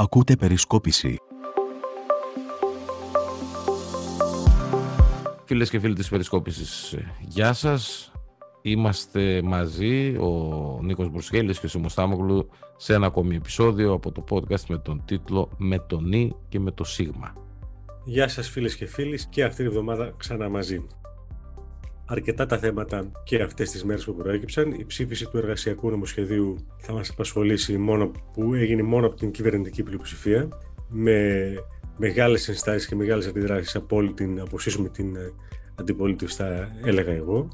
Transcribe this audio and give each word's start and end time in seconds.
Ακούτε 0.00 0.36
περισκόπηση. 0.36 1.16
Φίλες 5.44 5.70
και 5.70 5.78
φίλοι 5.78 5.94
της 5.94 6.08
περισκόπησης, 6.08 6.98
γεια 7.20 7.52
σας. 7.52 8.12
Είμαστε 8.62 9.42
μαζί, 9.42 10.16
ο 10.16 10.78
Νίκος 10.82 11.10
Μπρουσχέλης 11.10 11.60
και 11.60 11.66
ο 11.66 11.68
Σίμος 11.68 11.92
Στάμογλου, 11.92 12.48
σε 12.76 12.94
ένα 12.94 13.06
ακόμη 13.06 13.36
επεισόδιο 13.36 13.92
από 13.92 14.12
το 14.12 14.24
podcast 14.30 14.64
με 14.68 14.78
τον 14.78 15.02
τίτλο 15.04 15.50
«Με 15.56 15.78
το 15.78 16.00
νι 16.00 16.36
και 16.48 16.60
με 16.60 16.70
το 16.70 16.84
σίγμα». 16.84 17.32
Γεια 18.04 18.28
σας 18.28 18.48
φίλες 18.48 18.76
και 18.76 18.86
φίλοι 18.86 19.20
και 19.28 19.44
αυτή 19.44 19.56
την 19.56 19.66
εβδομάδα 19.66 20.14
ξανά 20.16 20.48
μαζί. 20.48 20.86
Αρκετά 22.10 22.46
τα 22.46 22.58
θέματα 22.58 23.10
και 23.24 23.42
αυτές 23.42 23.70
τις 23.70 23.84
μέρες 23.84 24.04
που 24.04 24.14
προέκυψαν. 24.14 24.72
Η 24.72 24.84
ψήφιση 24.84 25.28
του 25.30 25.36
εργασιακού 25.36 25.90
νομοσχεδίου 25.90 26.66
θα 26.78 26.92
μας 26.92 27.10
απασχολήσει 27.10 27.78
μόνο 27.78 28.10
που 28.32 28.54
έγινε 28.54 28.82
μόνο 28.82 29.06
από 29.06 29.16
την 29.16 29.30
κυβερνητική 29.30 29.82
πλειοψηφία 29.82 30.48
με 30.88 31.54
μεγάλες 31.96 32.48
ενστάσεις 32.48 32.88
και 32.88 32.94
μεγάλες 32.94 33.26
αντιδράσεις 33.26 33.76
από 33.76 33.96
όλη 33.96 34.12
την 34.12 34.40
αποσύσουμε 34.40 34.88
την 34.88 35.16
αντιπολίτευση 35.74 36.36
θα 36.36 36.68
έλεγα 36.84 37.12
εγώ. 37.12 37.48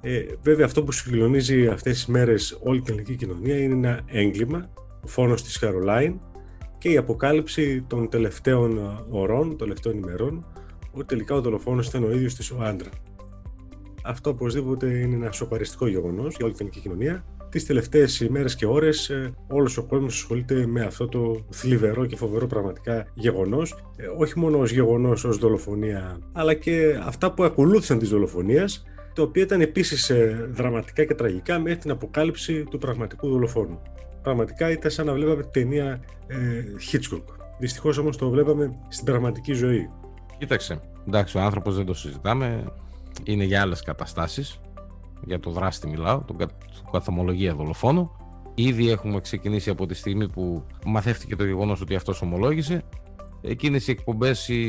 Ε, 0.00 0.22
βέβαια 0.42 0.66
αυτό 0.66 0.82
που 0.82 0.92
συγκλονίζει 0.92 1.66
αυτές 1.66 1.94
τις 1.94 2.06
μέρες 2.06 2.58
όλη 2.62 2.80
την 2.80 2.92
ελληνική 2.92 3.16
κοινωνία 3.16 3.58
είναι 3.62 3.74
ένα 3.74 4.00
έγκλημα, 4.06 4.70
ο 5.04 5.06
φόνος 5.06 5.42
της 5.42 5.58
Καρολάιν 5.58 6.20
και 6.78 6.88
η 6.88 6.96
αποκάλυψη 6.96 7.82
των 7.82 8.08
τελευταίων 8.08 9.04
ωρών, 9.10 9.48
των 9.48 9.56
τελευταίων 9.56 9.96
ημερών, 9.96 10.46
ότι 10.92 11.06
τελικά 11.06 11.34
ο 11.34 11.40
δολοφόνος 11.40 11.86
ήταν 11.86 12.04
ο 12.04 12.10
ίδιος 12.10 12.34
της 12.34 12.50
ο 12.50 12.62
άντρας. 12.62 12.92
Αυτό 14.04 14.30
οπωσδήποτε 14.30 14.86
είναι 14.86 15.14
ένα 15.14 15.32
σοκαριστικό 15.32 15.86
γεγονός 15.86 16.36
για 16.36 16.44
όλη 16.44 16.54
την 16.54 16.66
ελληνική 16.66 16.80
κοινωνία. 16.80 17.24
Τις 17.48 17.66
τελευταίες 17.66 18.20
ημέρες 18.20 18.56
και 18.56 18.66
ώρες, 18.66 19.10
όλος 19.48 19.76
ο 19.76 19.82
κόσμος 19.82 20.14
ασχολείται 20.14 20.66
με 20.66 20.80
αυτό 20.80 21.08
το 21.08 21.44
θλιβερό 21.50 22.06
και 22.06 22.16
φοβερό 22.16 22.46
πραγματικά 22.46 23.06
γεγονός. 23.14 23.84
Ε, 23.96 24.06
όχι 24.18 24.38
μόνο 24.38 24.58
ως 24.58 24.70
γεγονός, 24.70 25.24
ως 25.24 25.38
δολοφονία, 25.38 26.18
αλλά 26.32 26.54
και 26.54 27.00
αυτά 27.04 27.32
που 27.32 27.44
ακολούθησαν 27.44 27.98
της 27.98 28.08
δολοφονίας, 28.08 28.84
τα 29.14 29.22
οποία 29.22 29.42
ήταν 29.42 29.60
επίσης 29.60 30.10
ε, 30.10 30.48
δραματικά 30.52 31.04
και 31.04 31.14
τραγικά 31.14 31.58
μέχρι 31.58 31.78
την 31.78 31.90
αποκάλυψη 31.90 32.64
του 32.64 32.78
πραγματικού 32.78 33.28
δολοφόνου. 33.28 33.82
Πραγματικά 34.22 34.70
ήταν 34.70 34.90
σαν 34.90 35.06
να 35.06 35.12
βλέπαμε 35.12 35.42
την 35.42 35.50
ταινία 35.50 36.00
ε, 36.26 36.36
Hitchcock. 36.92 37.24
Δυστυχώς 37.58 37.98
όμως 37.98 38.16
το 38.16 38.30
βλέπαμε 38.30 38.78
στην 38.88 39.04
πραγματική 39.04 39.52
ζωή. 39.52 39.90
Κοίταξε. 40.38 40.80
Εντάξει, 41.08 41.38
ο 41.38 41.40
άνθρωπος 41.40 41.76
δεν 41.76 41.86
το 41.86 41.94
συζητάμε 41.94 42.64
είναι 43.24 43.44
για 43.44 43.60
άλλες 43.60 43.82
καταστάσεις 43.82 44.60
για 45.24 45.40
το 45.40 45.50
δράστη 45.50 45.88
μιλάω, 45.88 46.20
τον 46.20 46.36
καθομολογία 46.92 47.54
δολοφόνου 47.54 48.10
ήδη 48.54 48.90
έχουμε 48.90 49.20
ξεκινήσει 49.20 49.70
από 49.70 49.86
τη 49.86 49.94
στιγμή 49.94 50.28
που 50.28 50.64
μαθεύτηκε 50.86 51.36
το 51.36 51.44
γεγονός 51.44 51.80
ότι 51.80 51.94
αυτός 51.94 52.22
ομολόγησε 52.22 52.84
εκείνες 53.42 53.88
οι 53.88 53.90
εκπομπές, 53.90 54.48
οι, 54.48 54.60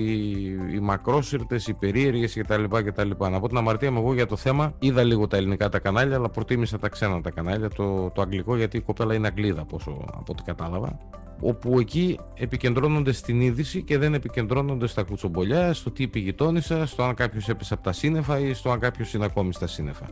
οι 0.73 0.79
μακρόσυρτες, 0.81 1.67
οι 1.67 1.73
περίεργες 1.73 2.33
κτλ. 2.33 2.63
κτλ. 2.63 3.09
Να 3.19 3.39
πω 3.39 3.47
την 3.47 3.57
αμαρτία 3.57 3.91
μου 3.91 3.99
εγώ 3.99 4.13
για 4.13 4.25
το 4.27 4.35
θέμα, 4.35 4.73
είδα 4.79 5.03
λίγο 5.03 5.27
τα 5.27 5.37
ελληνικά 5.37 5.69
τα 5.69 5.79
κανάλια, 5.79 6.15
αλλά 6.15 6.29
προτίμησα 6.29 6.79
τα 6.79 6.89
ξένα 6.89 7.21
τα 7.21 7.31
κανάλια, 7.31 7.69
το, 7.69 8.09
το 8.09 8.21
αγγλικό, 8.21 8.55
γιατί 8.55 8.77
η 8.77 8.81
κοπέλα 8.81 9.13
είναι 9.13 9.27
Αγγλίδα, 9.27 9.65
πόσο, 9.65 10.05
από 10.07 10.31
ό,τι 10.31 10.43
κατάλαβα. 10.43 10.97
Όπου 11.41 11.79
εκεί 11.79 12.19
επικεντρώνονται 12.35 13.11
στην 13.11 13.41
είδηση 13.41 13.81
και 13.81 13.97
δεν 13.97 14.13
επικεντρώνονται 14.13 14.87
στα 14.87 15.03
κουτσομπολιά, 15.03 15.73
στο 15.73 15.91
τι 15.91 16.03
είπε 16.03 16.19
η 16.19 16.21
γειτόνισσα, 16.21 16.85
στο 16.85 17.03
αν 17.03 17.13
κάποιος 17.13 17.49
έπεσε 17.49 17.73
από 17.73 17.83
τα 17.83 17.91
σύννεφα 17.91 18.39
ή 18.39 18.53
στο 18.53 18.71
αν 18.71 18.79
κάποιος 18.79 19.13
είναι 19.13 19.25
ακόμη 19.25 19.53
στα 19.53 19.67
σύννεφα. 19.67 20.05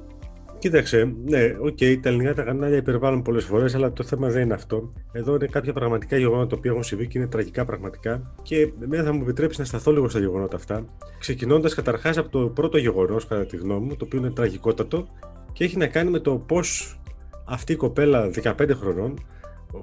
Κοίταξε, 0.60 1.14
ναι, 1.26 1.56
OK, 1.60 1.78
okay, 1.80 1.98
τα 2.02 2.10
ελληνικά 2.10 2.34
τα 2.34 2.44
κανάλια 2.44 2.78
υπερβάλλουν 2.78 3.22
πολλές 3.22 3.44
φορές, 3.44 3.76
αλλά 3.76 3.94
το 3.94 4.04
θέμα 4.04 4.30
δεν 4.30 4.42
είναι 4.44 4.54
αυτό. 4.54 4.94
Εδώ 5.12 5.36
είναι 5.36 5.46
κάποια 5.46 5.74
πραγματικά 5.74 6.18
γεγονότα 6.18 6.48
τα 6.48 6.56
οποία 6.58 6.72
έχουν 6.72 6.84
συμβεί 6.84 7.08
και 7.08 7.18
είναι 7.18 7.28
τραγικά 7.28 7.66
πραγματικά. 7.66 8.34
Και 8.42 8.72
εμένα 8.84 9.04
θα 9.04 9.14
μου 9.14 9.22
επιτρέψεις 9.22 9.60
να 9.60 9.66
σταθώ 9.66 9.92
λίγο 9.92 10.10
στα 10.10 10.20
γεγονότα 10.20 10.56
αυτά. 10.56 10.86
Ξεκινώντας 11.20 11.74
καταρχάς 11.74 12.18
από 12.18 12.30
το 12.30 12.40
πρώτο 12.48 12.78
γεγονός, 12.78 13.28
κατά 13.28 13.46
τη 13.46 13.58
γνώμη 13.58 13.86
μου, 13.86 13.96
το 13.96 14.06
οποίο 14.06 14.20
είναι 14.20 14.32
τραγικότατο 14.32 15.08
και 15.54 15.64
έχει 15.64 15.78
να 15.78 15.88
κάνει 15.88 16.10
με 16.10 16.20
το 16.20 16.36
πώς 16.36 17.00
αυτή 17.46 17.74
η 17.74 17.76
κοπέλα 17.76 18.30
15 18.44 18.70
χρονών, 18.80 19.14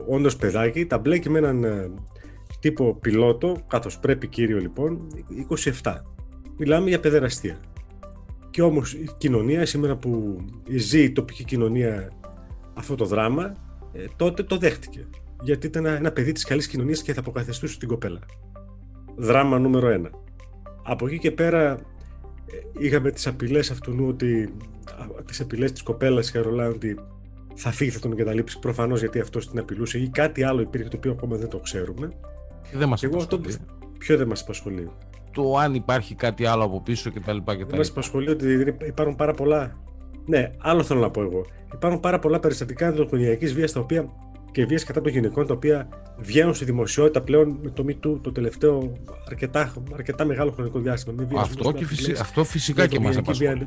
όντως 0.07 0.37
παιδάκι, 0.37 0.87
τα 0.87 0.99
μπλέκει 0.99 1.31
με 1.31 1.39
έναν 1.39 1.65
ε, 1.65 1.91
τύπο 2.61 2.95
πιλότο, 2.95 3.57
καθωσπρέπει 3.67 4.27
κύριο 4.27 4.59
λοιπόν, 4.59 5.07
27. 5.83 5.95
Μιλάμε 6.57 6.89
για 6.89 7.01
παιδεραστία. 7.01 7.59
Και 8.51 8.63
όμως 8.63 8.93
η 8.93 9.09
κοινωνία, 9.19 9.67
σήμερα 9.67 9.97
που 9.97 10.37
ζει 10.75 11.03
η 11.03 11.13
τοπική 11.13 11.45
κοινωνία 11.45 12.13
αυτό 12.75 12.95
το 12.95 13.05
δράμα, 13.05 13.53
ε, 13.93 14.05
τότε 14.17 14.43
το 14.43 14.57
δέχτηκε. 14.57 15.07
Γιατί 15.43 15.67
ήταν 15.67 15.87
ένα, 15.87 16.13
παιδί 16.13 16.33
της 16.33 16.45
καλής 16.45 16.67
κοινωνίας 16.67 17.03
και 17.03 17.13
θα 17.13 17.21
αποκαθεστούσε 17.21 17.79
την 17.79 17.89
κοπέλα. 17.89 18.21
Δράμα 19.17 19.59
νούμερο 19.59 19.89
ένα. 19.89 20.11
Από 20.83 21.07
εκεί 21.07 21.19
και 21.19 21.31
πέρα 21.31 21.71
ε, 21.71 21.77
είχαμε 22.79 23.11
τις 23.11 23.27
απειλές 23.27 23.71
αυτού 23.71 24.07
ότι 24.09 24.55
τις 25.27 25.41
απειλές 25.41 25.73
της 25.73 25.83
κοπέλας 25.83 26.31
Χαρολά 26.31 26.69
ότι 26.69 26.99
θα 27.56 27.71
φύγει, 27.71 27.91
θα 27.91 27.99
τον 27.99 28.12
εγκαταλείψεις 28.12 28.59
προφανώς 28.59 29.00
γιατί 29.00 29.21
αυτός 29.21 29.49
την 29.49 29.59
απειλούσε 29.59 29.99
ή 29.99 30.09
κάτι 30.09 30.43
άλλο 30.43 30.61
υπήρχε 30.61 30.89
το 30.89 30.97
οποίο 30.97 31.11
ακόμα 31.11 31.37
δεν 31.37 31.49
το 31.49 31.59
ξέρουμε. 31.59 32.09
Δεν 32.72 32.89
μας 32.89 33.05
απασχολεί. 33.05 33.56
Ποιο 33.99 34.17
δεν 34.17 34.27
μας 34.27 34.41
απασχολεί; 34.41 34.91
Το 35.33 35.56
αν 35.56 35.75
υπάρχει 35.75 36.15
κάτι 36.15 36.47
άλλο 36.47 36.65
από 36.65 36.81
πίσω 36.81 37.12
κτλ. 37.12 37.37
Δεν 37.45 37.77
μας 37.77 37.89
απασχολεί 37.89 38.31
ότι 38.31 38.75
υπάρχουν 38.87 39.16
πάρα 39.16 39.33
πολλά. 39.33 39.84
Ναι, 40.27 40.50
άλλο 40.59 40.83
θέλω 40.83 41.00
να 41.00 41.11
πω 41.11 41.22
εγώ. 41.22 41.45
Υπάρχουν 41.75 42.00
πάρα 42.00 42.19
πολλά 42.19 42.41
περιστατικά 42.41 42.87
ενδοκογενειακή 42.87 43.47
βίας 43.47 43.72
τα 43.72 43.81
οποία 43.81 44.09
και 44.50 44.66
βίας 44.66 44.84
κατά 44.84 45.00
των 45.00 45.12
γυναικών 45.12 45.47
τα 45.47 45.55
οποία 45.55 45.89
βγαίνουν 46.19 46.55
στη 46.55 46.65
δημοσιότητα 46.65 47.22
πλέον 47.22 47.59
με 47.62 47.71
το 47.71 47.84
MeToo 47.89 48.21
το 48.21 48.33
τελευταίο 48.33 48.93
αρκετά, 49.27 49.72
αρκετά 49.95 50.25
μεγάλο 50.25 50.50
χρονικό 50.50 50.78
διάστημα. 50.78 51.27
αυτό, 51.37 51.72
και 51.72 51.84
φυσι... 51.87 52.12
αυτό 52.12 52.45
φυσικά 52.45 52.87
και 52.87 53.00
μας 53.00 53.16
απασχολεί. 53.16 53.66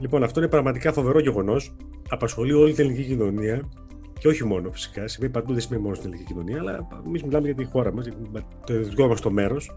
Λοιπόν, 0.00 0.22
αυτό 0.22 0.40
είναι 0.40 0.48
πραγματικά 0.48 0.92
φοβερό 0.92 1.20
γεγονός. 1.20 1.76
Απασχολεί 2.08 2.52
όλη 2.52 2.72
την 2.72 2.84
ελληνική 2.84 3.08
κοινωνία 3.08 3.68
και 4.18 4.28
όχι 4.28 4.44
μόνο 4.44 4.70
φυσικά. 4.72 5.08
Σημαίνει 5.08 5.32
παντού, 5.32 5.52
δεν 5.52 5.60
σημαίνει 5.60 5.82
μόνο 5.82 5.94
στην 5.94 6.06
ελληνική 6.08 6.32
κοινωνία, 6.32 6.58
αλλά 6.58 6.88
εμείς 7.06 7.22
μιλάμε 7.22 7.46
για 7.46 7.54
τη 7.54 7.64
χώρα 7.64 7.92
μας, 7.92 8.06
για 8.06 8.16
το 8.66 8.82
δικό 8.82 9.06
μα 9.06 9.14
το 9.14 9.30
μέρος. 9.30 9.76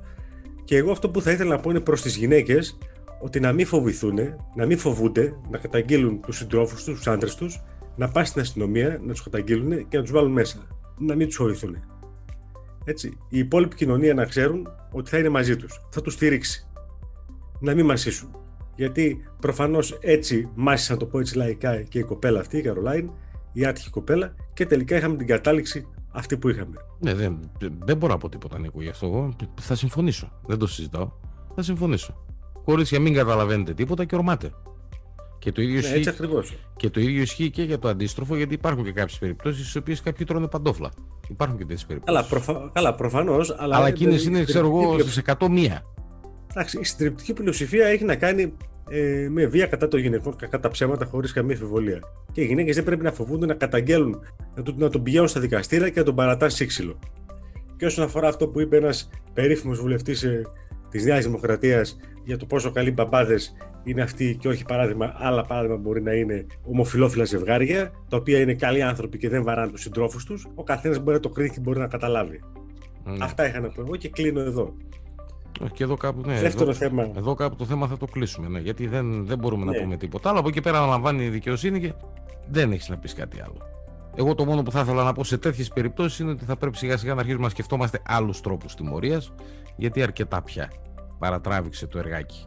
Και 0.64 0.78
εγώ 0.78 0.92
αυτό 0.92 1.10
που 1.10 1.22
θα 1.22 1.32
ήθελα 1.32 1.50
να 1.56 1.62
πω 1.62 1.70
είναι 1.70 1.80
προς 1.80 2.02
τις 2.02 2.16
γυναίκες 2.16 2.78
ότι 3.22 3.40
να 3.40 3.54
μην 3.54 3.66
φοβηθούν, 3.66 4.20
να 4.56 4.66
μην 4.66 4.78
φοβούνται 4.78 5.36
να 5.50 5.58
καταγγείλουν 5.58 6.22
τους 6.22 6.38
συντρόφους 6.38 6.84
τους, 6.84 6.96
τους 6.96 7.08
άντρες 7.08 7.36
τους, 7.36 7.64
να 7.96 8.10
πάνε 8.10 8.26
στην 8.26 8.42
αστυνομία, 8.42 9.00
να 9.04 9.12
τους 9.12 9.24
καταγγείλουν 9.24 9.88
και 9.88 9.98
να 9.98 10.04
τους 10.04 10.12
βάλουν 10.12 10.32
μέσα. 10.32 10.68
Να 10.98 11.16
μην 11.16 11.28
τους 11.28 11.36
φοβηθούν. 11.36 11.78
Έτσι. 12.84 13.18
Η 13.30 13.38
υπόλοιπη 13.38 13.76
κοινωνία 13.76 14.14
να 14.14 14.26
ξέρουν 14.26 14.68
ότι 14.92 15.10
θα 15.10 15.18
είναι 15.18 15.30
μαζί 15.30 15.56
τους, 15.56 15.82
θα 15.90 16.02
τους 16.02 16.14
στηρίξει. 16.14 16.68
Να 17.60 17.74
μην 17.74 17.86
μασίσουν. 17.86 18.41
Γιατί 18.76 19.24
προφανώς 19.40 19.98
έτσι 20.02 20.50
μάσησαν 20.56 20.98
το 20.98 21.06
πω 21.06 21.20
έτσι 21.20 21.38
λαϊκά 21.38 21.82
και 21.82 22.00
η 22.00 22.04
κοπέλα 22.04 22.40
αυτή, 22.40 22.58
η 22.58 22.62
Καρολάιν, 22.62 23.12
η 23.54 23.66
άτυχη 23.66 23.90
κοπέλα, 23.90 24.36
και 24.54 24.66
τελικά 24.66 24.96
είχαμε 24.98 25.16
την 25.16 25.28
κατάληξη 25.28 25.88
αυτή 26.12 26.38
που 26.38 26.50
είχαμε. 26.50 26.76
Ναι, 27.00 27.14
δεν, 27.14 27.40
δεν 27.86 27.98
μπορώ 27.98 28.14
να 28.14 28.20
πω 28.20 28.30
τίποτα 28.30 28.60
Νίκο 28.60 28.82
γι' 28.82 28.90
αυτό. 28.90 29.06
Εγώ 29.06 29.36
θα 29.62 29.76
συμφωνήσω. 29.76 30.32
Δεν 30.46 30.58
το 30.58 30.68
συζητάω. 30.68 31.12
Θα 31.56 31.62
συμφωνήσω. 31.62 32.26
Χωρίς 32.66 32.92
να 32.92 33.00
μην 33.00 33.14
καταλαβαίνετε 33.14 33.74
τίποτα 33.74 34.06
και 34.06 34.16
ορμάτε. 34.16 34.52
Και 35.40 35.52
το, 35.52 35.62
ίδιο 35.62 35.82
ναι, 35.82 35.98
ισχύει, 35.98 36.14
και 36.76 36.90
το 36.90 37.00
ίδιο 37.00 37.22
ισχύει 37.22 37.50
και 37.50 37.64
για 37.64 37.80
το 37.80 37.88
αντίστροφο, 37.88 38.36
γιατί 38.36 38.54
υπάρχουν 38.54 38.84
και 38.84 38.92
κάποιες 38.92 39.18
περιπτώσεις 39.18 39.62
στις 39.62 39.76
οποίες 39.76 40.02
κάποιοι 40.02 40.26
τρώνε 40.26 40.48
παντόφλα. 40.48 40.92
Υπάρχουν 41.30 41.58
και 41.58 41.64
τέτοιες 41.64 41.86
περιπτώσεις. 41.86 42.28
Καλά, 42.30 42.44
προφα... 42.44 42.70
Καλά 42.74 42.96
προφανώς. 42.96 43.56
Αλλά, 43.58 43.76
αλλά 43.76 43.88
εκείνες 43.88 44.26
είναι, 44.26 44.44
ξέρω 44.44 44.68
εγώ, 44.68 45.00
στις 45.00 45.22
100 45.26 45.48
μία. 45.50 45.84
Εντάξει, 46.54 46.80
η 46.80 46.84
συντριπτική 46.84 47.34
πλειοψηφία 47.34 47.88
έχει 47.88 48.04
να 48.04 48.16
κάνει 48.16 48.54
ε, 48.90 49.28
με 49.30 49.46
βία 49.46 49.66
κατά 49.66 49.88
των 49.88 50.00
γυναικών, 50.00 50.36
κατά 50.36 50.60
τα 50.60 50.70
ψέματα, 50.70 51.06
χωρίς 51.06 51.34
καμία 51.34 51.56
αμφιβολία. 51.56 52.00
Και 52.32 52.42
οι 52.42 52.46
γυναίκες 52.46 52.76
δεν 52.76 52.84
πρέπει 52.84 53.04
να 53.04 53.12
φοβούνται 53.12 53.46
να 53.46 53.54
καταγγέλουν, 53.54 54.20
να, 54.56 54.64
το, 54.64 54.74
να 54.78 54.90
τον 54.90 55.04
πηγαίνουν 55.04 55.28
στα 55.28 55.40
δικαστήρια 55.40 55.90
και 55.90 56.00
να 56.00 56.06
τον 56.06 56.16
παρατάνε 56.16 56.52
σύξυλο. 56.52 57.00
Και 57.78 57.86
όσον 57.86 58.04
αφορά 58.04 58.28
αυτό 58.28 58.48
που 58.48 58.60
είπε 58.60 58.78
ένας 58.78 59.10
περίφημος 59.34 59.80
βουλευτής 59.80 60.24
ε, 60.24 60.42
της 60.90 61.06
Νέας 61.06 61.26
Δημοκρατίας 61.26 61.98
για 62.24 62.38
το 62.38 62.46
πόσο 62.46 62.72
καλοί 62.72 62.92
μπαμπάδες 62.92 63.56
είναι 63.84 64.02
αυτοί 64.02 64.38
και 64.40 64.48
όχι 64.48 64.66
παράδειγμα, 64.66 65.14
άλλα 65.18 65.46
παράδειγμα 65.46 65.78
μπορεί 65.78 66.02
να 66.02 66.14
είναι 66.14 66.46
ομοφυλόφιλα 66.64 67.26
ζευγάρια, 67.26 67.92
τα 68.10 68.18
οποία 68.18 68.40
είναι 68.40 68.54
καλοί 68.54 68.82
άνθρωποι 68.82 69.18
και 69.18 69.30
δεν 69.30 69.44
βαράνε 69.44 69.72
τους 69.72 69.82
συντρόφους 69.82 70.26
τους, 70.26 70.48
ο 70.56 70.64
καθένας 70.64 71.00
μπορεί 71.00 71.16
να 71.16 71.20
το 71.20 71.30
κρίνει 71.30 71.50
και 71.50 71.60
μπορεί 71.60 71.80
να 71.80 71.88
καταλάβει. 71.88 72.40
Mm. 73.06 73.18
Αυτά 73.20 73.48
είχα 73.48 73.60
να 73.60 73.70
πω 73.70 73.82
εγώ 73.82 73.96
και 73.96 74.10
κλείνω 74.10 74.40
εδώ. 74.40 74.76
Και 75.74 75.84
εδώ 75.84 75.96
κάπου, 75.96 76.22
ναι, 76.26 76.40
Δεύτερο 76.40 76.70
εδώ, 76.70 76.80
θέμα. 76.80 77.12
Εδώ 77.18 77.34
κάπου 77.34 77.56
το 77.56 77.66
θέμα 77.66 77.88
θα 77.88 77.98
το 77.98 78.06
κλείσουμε. 78.06 78.48
Ναι, 78.48 78.60
γιατί 78.60 78.88
δεν, 78.88 79.26
δεν 79.26 79.38
μπορούμε 79.38 79.66
ναι. 79.66 79.72
να 79.72 79.84
πούμε 79.84 79.98
τίποτα 79.98 80.30
άλλο. 80.30 80.40
Από 80.40 80.48
εκεί 80.48 80.62
πέρα 80.62 80.78
αναλαμβάνει 80.78 81.24
η 81.24 81.30
δικαιοσύνη 81.30 81.80
και 81.80 81.94
δεν 82.48 82.72
έχεις 82.72 82.90
να 82.90 82.98
πεις 82.98 83.14
κάτι 83.14 83.42
άλλο. 83.42 83.58
Εγώ 84.16 84.36
το 84.36 84.46
μόνο 84.46 84.64
που 84.64 84.72
θα 84.72 84.80
ήθελα 84.80 85.04
να 85.04 85.14
πω 85.14 85.24
σε 85.24 85.38
τέτοιες 85.38 85.68
περιπτώσεις 85.68 86.20
είναι 86.20 86.32
ότι 86.32 86.46
θα 86.46 86.58
πρέπει 86.58 86.78
σιγά 86.78 86.98
σιγά 86.98 87.14
να 87.14 87.20
αρχίσουμε 87.20 87.44
να 87.44 87.50
σκεφτόμαστε 87.50 88.02
άλλους 88.06 88.42
τρόπους 88.42 88.76
τιμωρίας, 88.76 89.34
γιατί 89.76 90.02
αρκετά 90.02 90.42
πια 90.42 90.72
παρατράβηξε 91.20 91.88
το 91.88 92.00
εργάκι. 92.00 92.46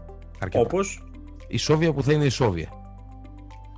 Όπως; 0.52 1.04
Η 1.48 1.56
Σόβια 1.56 1.92
που 1.92 2.02
θα 2.02 2.12
είναι 2.12 2.24
η 2.24 2.28
Σόβια. 2.28 2.68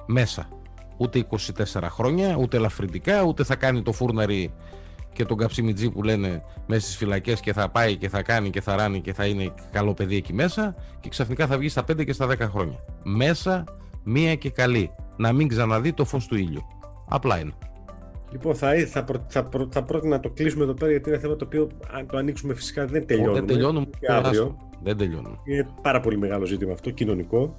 Μέσα. 0.06 0.48
Ούτε 0.96 1.26
24 1.72 1.88
χρόνια, 1.90 2.36
ούτε 2.36 2.56
ελαφρυντικά, 2.56 3.22
ούτε 3.22 3.44
θα 3.44 3.56
κάνει 3.56 3.82
το 3.82 3.92
φούρναρι 3.92 4.54
και 5.16 5.24
τον 5.24 5.36
καψιμιτζή 5.36 5.90
που 5.90 6.02
λένε 6.02 6.42
μέσα 6.66 6.80
στις 6.80 6.96
φυλακές 6.96 7.40
και 7.40 7.52
θα 7.52 7.68
πάει 7.68 7.96
και 7.96 8.08
θα 8.08 8.22
κάνει 8.22 8.50
και 8.50 8.60
θα 8.60 8.76
ράνει 8.76 9.00
και 9.00 9.12
θα 9.12 9.26
είναι 9.26 9.54
καλό 9.72 9.94
παιδί 9.94 10.16
εκεί 10.16 10.32
μέσα 10.32 10.74
και 11.00 11.08
ξαφνικά 11.08 11.46
θα 11.46 11.58
βγει 11.58 11.68
στα 11.68 11.82
5 11.82 12.04
και 12.04 12.12
στα 12.12 12.26
10 12.30 12.38
χρόνια. 12.38 12.84
Μέσα 13.02 13.64
μία 14.02 14.34
και 14.34 14.50
καλή. 14.50 14.90
Να 15.16 15.32
μην 15.32 15.48
ξαναδεί 15.48 15.92
το 15.92 16.04
φως 16.04 16.26
του 16.26 16.36
ήλιου. 16.36 16.62
Απλά 17.08 17.38
είναι. 17.38 17.52
Λοιπόν, 18.30 18.54
θα, 18.54 18.70
θα, 18.86 19.04
προ, 19.04 19.26
θα, 19.28 19.44
προ, 19.44 19.68
θα 19.70 19.82
πρότεινα 19.82 20.16
να 20.16 20.22
το 20.22 20.30
κλείσουμε 20.30 20.64
εδώ 20.64 20.74
πέρα 20.74 20.90
γιατί 20.90 21.08
είναι 21.08 21.18
θέμα 21.18 21.36
το 21.36 21.44
οποίο 21.44 21.68
αν 21.92 22.06
το 22.06 22.16
ανοίξουμε 22.16 22.54
φυσικά 22.54 22.86
δεν 22.86 23.06
τελειώνουμε. 23.06 23.38
δεν 23.38 23.46
τελειώνουμε. 23.46 23.86
Και 24.00 24.12
αύριο. 24.12 24.56
Δεν 24.82 24.96
τελειώνουμε. 24.96 25.36
Είναι 25.44 25.68
πάρα 25.82 26.00
πολύ 26.00 26.18
μεγάλο 26.18 26.44
ζήτημα 26.44 26.72
αυτό, 26.72 26.90
κοινωνικό. 26.90 27.56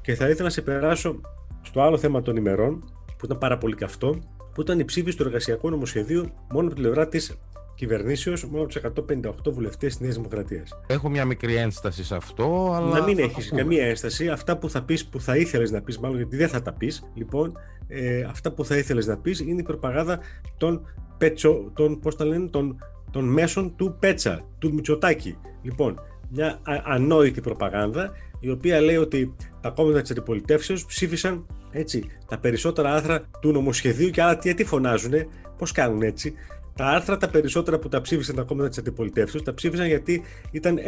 Και 0.00 0.14
θα 0.14 0.28
ήθελα 0.28 0.44
να 0.44 0.50
σε 0.50 0.62
περάσω 0.62 1.20
στο 1.62 1.82
άλλο 1.82 1.98
θέμα 1.98 2.22
των 2.22 2.36
ημερών, 2.36 2.84
που 3.18 3.24
ήταν 3.24 3.38
πάρα 3.38 3.58
πολύ 3.58 3.74
καυτό, 3.74 4.18
που 4.54 4.60
ήταν 4.60 4.78
η 4.78 4.84
ψήφιση 4.84 5.16
του 5.16 5.22
εργασιακού 5.22 5.70
νομοσχεδίου 5.70 6.30
μόνο 6.50 6.66
από 6.66 6.74
την 6.74 6.82
πλευρά 6.82 7.08
της 7.08 7.38
κυβερνήσεως, 7.74 8.44
μόνο 8.44 8.62
από 8.62 8.72
τους 8.72 8.76
158 8.76 9.52
βουλευτές 9.52 9.92
της 9.92 10.00
Νέας 10.00 10.14
Δημοκρατίας. 10.14 10.78
Έχω 10.86 11.08
μια 11.08 11.24
μικρή 11.24 11.54
ένσταση 11.54 12.04
σε 12.04 12.16
αυτό, 12.16 12.72
αλλά. 12.76 12.98
Να 12.98 13.04
μην 13.04 13.18
έχεις 13.18 13.50
καμία 13.50 13.86
ένσταση. 13.86 14.28
Αυτά 14.28 14.58
που 14.58 14.70
θα 14.70 14.82
πεις, 14.82 15.06
που 15.06 15.20
θα 15.20 15.36
ήθελες 15.36 15.70
να 15.70 15.80
πεις, 15.80 15.98
μάλλον 15.98 16.16
γιατί 16.16 16.36
δεν 16.36 16.48
θα 16.48 16.62
τα 16.62 16.72
πεις, 16.72 17.10
λοιπόν, 17.14 17.58
ε, 17.88 18.22
αυτά 18.22 18.52
που 18.52 18.64
θα 18.64 18.76
ήθελες 18.76 19.06
να 19.06 19.16
πεις 19.16 19.40
είναι 19.40 19.60
η 19.60 19.62
προπαγάνδα 19.62 20.20
των, 20.56 20.86
πετσο, 21.18 21.70
των, 21.74 22.00
πώς 22.00 22.16
τα 22.16 22.24
λένε, 22.24 22.48
των, 22.48 22.76
των 23.10 23.24
μέσων 23.24 23.76
του 23.76 23.96
Πέτσα, 24.00 24.44
του 24.58 24.74
Μητσοτάκη. 24.74 25.38
Λοιπόν, 25.62 26.00
μια 26.30 26.60
ανόητη 26.84 27.40
προπαγάνδα 27.40 28.12
η 28.40 28.50
οποία 28.50 28.80
λέει 28.80 28.96
ότι 28.96 29.34
τα 29.60 29.70
κόμματα 29.70 30.00
της 30.00 30.10
αντιπολιτεύσεως 30.10 30.86
ψήφισαν 30.86 31.46
έτσι, 31.74 32.04
τα 32.26 32.38
περισσότερα 32.38 32.94
άρθρα 32.94 33.24
του 33.40 33.52
νομοσχεδίου 33.52 34.10
και 34.10 34.22
άλλα 34.22 34.38
τι, 34.38 34.54
τι 34.54 34.64
φωνάζουνε, 34.64 35.26
πώς 35.58 35.72
κάνουν 35.72 36.02
έτσι. 36.02 36.34
Τα 36.76 36.86
άρθρα 36.86 37.16
τα 37.16 37.28
περισσότερα 37.28 37.78
που 37.78 37.88
τα 37.88 38.00
ψήφισαν 38.00 38.34
τα 38.34 38.42
κόμματα 38.42 38.68
τη 38.68 38.76
αντιπολιτεύσεω 38.78 39.42
τα 39.42 39.54
ψήφισαν 39.54 39.86
γιατί 39.86 40.22
ήταν 40.50 40.78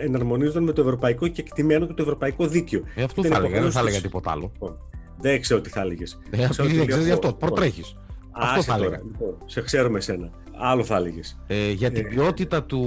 εναρμονίζονταν 0.00 0.62
με 0.62 0.72
το 0.72 0.80
ευρωπαϊκό 0.80 1.28
και 1.28 1.40
εκτιμένο 1.40 1.86
και 1.86 1.92
το 1.92 2.02
ευρωπαϊκό 2.02 2.46
δίκαιο. 2.46 2.82
Ε, 2.94 3.02
αυτό 3.02 3.24
θα 3.24 3.36
έλεγα, 3.36 3.60
δεν 3.60 3.70
θα 3.70 3.80
έλεγα 3.80 4.00
τίποτα 4.00 4.30
άλλο. 4.30 4.50
Λοιπόν, 4.52 4.76
δεν 5.18 5.40
ξέρω 5.40 5.60
τι 5.60 5.70
θα 5.70 5.80
έλεγες. 5.80 6.20
Ε, 6.30 6.36
δεν 6.36 6.86
ξέρεις 6.86 7.06
γι' 7.06 7.12
αυτό, 7.12 7.32
προτρέχεις. 7.32 7.96
Αυτό 8.30 8.62
θα 8.62 8.74
έλεγα. 8.74 8.96
Λοιπόν, 8.96 9.36
σε 9.44 9.62
ξέρουμε 9.62 9.98
εσένα. 9.98 10.30
Άλλο 10.56 10.84
θα 10.84 10.96
έλεγες. 10.96 11.38
Ε, 11.46 11.70
για 11.70 11.90
την 11.90 12.04
ε, 12.06 12.08
ποιότητα 12.08 12.62
του, 12.62 12.82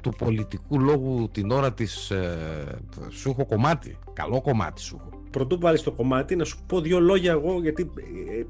του 0.00 0.12
πολιτικού 0.18 0.80
λόγου 0.80 1.28
την 1.32 1.50
ώρα 1.50 1.72
της. 1.72 2.10
Ε, 2.10 2.36
σου 3.10 3.30
έχω 3.30 3.46
κομμάτι. 3.46 3.98
Καλό 4.12 4.40
κομμάτι 4.40 4.80
σου 4.80 5.00
έχω. 5.00 5.17
Πρωτού 5.38 5.58
βάλεις 5.60 5.82
το 5.82 5.92
κομμάτι, 5.92 6.36
να 6.36 6.44
σου 6.44 6.58
πω 6.66 6.80
δύο 6.80 7.00
λόγια 7.00 7.32
εγώ, 7.32 7.60
γιατί 7.62 7.90
ε, 7.96 8.38
ε, 8.40 8.44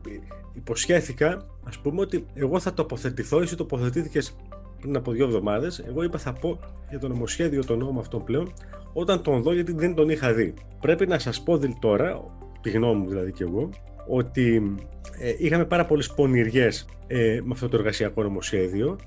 υποσχέθηκα, 0.52 1.46
ας 1.64 1.78
πούμε, 1.78 2.00
ότι 2.00 2.26
εγώ 2.34 2.58
θα 2.60 2.74
τοποθετηθώ. 2.74 3.40
Εσύ 3.40 3.56
τοποθετήθηκες 3.56 4.36
πριν 4.80 4.96
από 4.96 5.12
δύο 5.12 5.24
εβδομάδες. 5.24 5.78
Εγώ 5.78 6.02
είπα 6.02 6.18
θα 6.18 6.32
πω 6.32 6.58
για 6.88 6.98
το 6.98 7.08
νομοσχέδιο 7.08 7.64
των 7.64 7.78
νόμων 7.78 7.98
αυτών 7.98 8.24
πλέον 8.24 8.52
όταν 8.92 9.22
τον 9.22 9.42
δω, 9.42 9.52
γιατί 9.52 9.72
δεν 9.72 9.94
τον 9.94 10.08
είχα 10.08 10.32
δει. 10.32 10.54
Πρέπει 10.80 11.06
να 11.06 11.18
σας 11.18 11.42
πω 11.42 11.58
τώρα, 11.80 12.24
τη 12.60 12.70
γνώμη 12.70 13.00
μου 13.00 13.08
δηλαδή 13.08 13.32
και 13.32 13.44
εγώ, 13.44 13.68
ότι 14.06 14.76
ε, 15.18 15.34
είχαμε 15.38 15.64
πάρα 15.64 15.84
πολλές 15.86 16.14
πονηριές 16.14 16.88
ε, 17.06 17.40
με 17.42 17.50
αυτό 17.52 17.68
το 17.68 17.76
εργασιακό 17.76 18.22
νομοσχέδιο. 18.22 18.98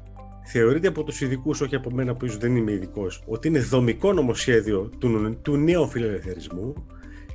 Θεωρείται 0.45 0.87
από 0.87 1.03
τους 1.03 1.21
ειδικούς, 1.21 1.61
όχι 1.61 1.75
από 1.75 1.91
μένα 1.91 2.15
που 2.15 2.25
ίσως 2.25 2.37
δεν 2.37 2.55
είμαι 2.55 2.71
ειδικός, 2.71 3.23
ότι 3.25 3.47
είναι 3.47 3.59
δομικό 3.59 4.13
νομοσχέδιο 4.13 4.89
του, 4.99 5.37
του 5.41 5.57
νέου 5.57 5.87
φιλελευθερισμού. 5.87 6.73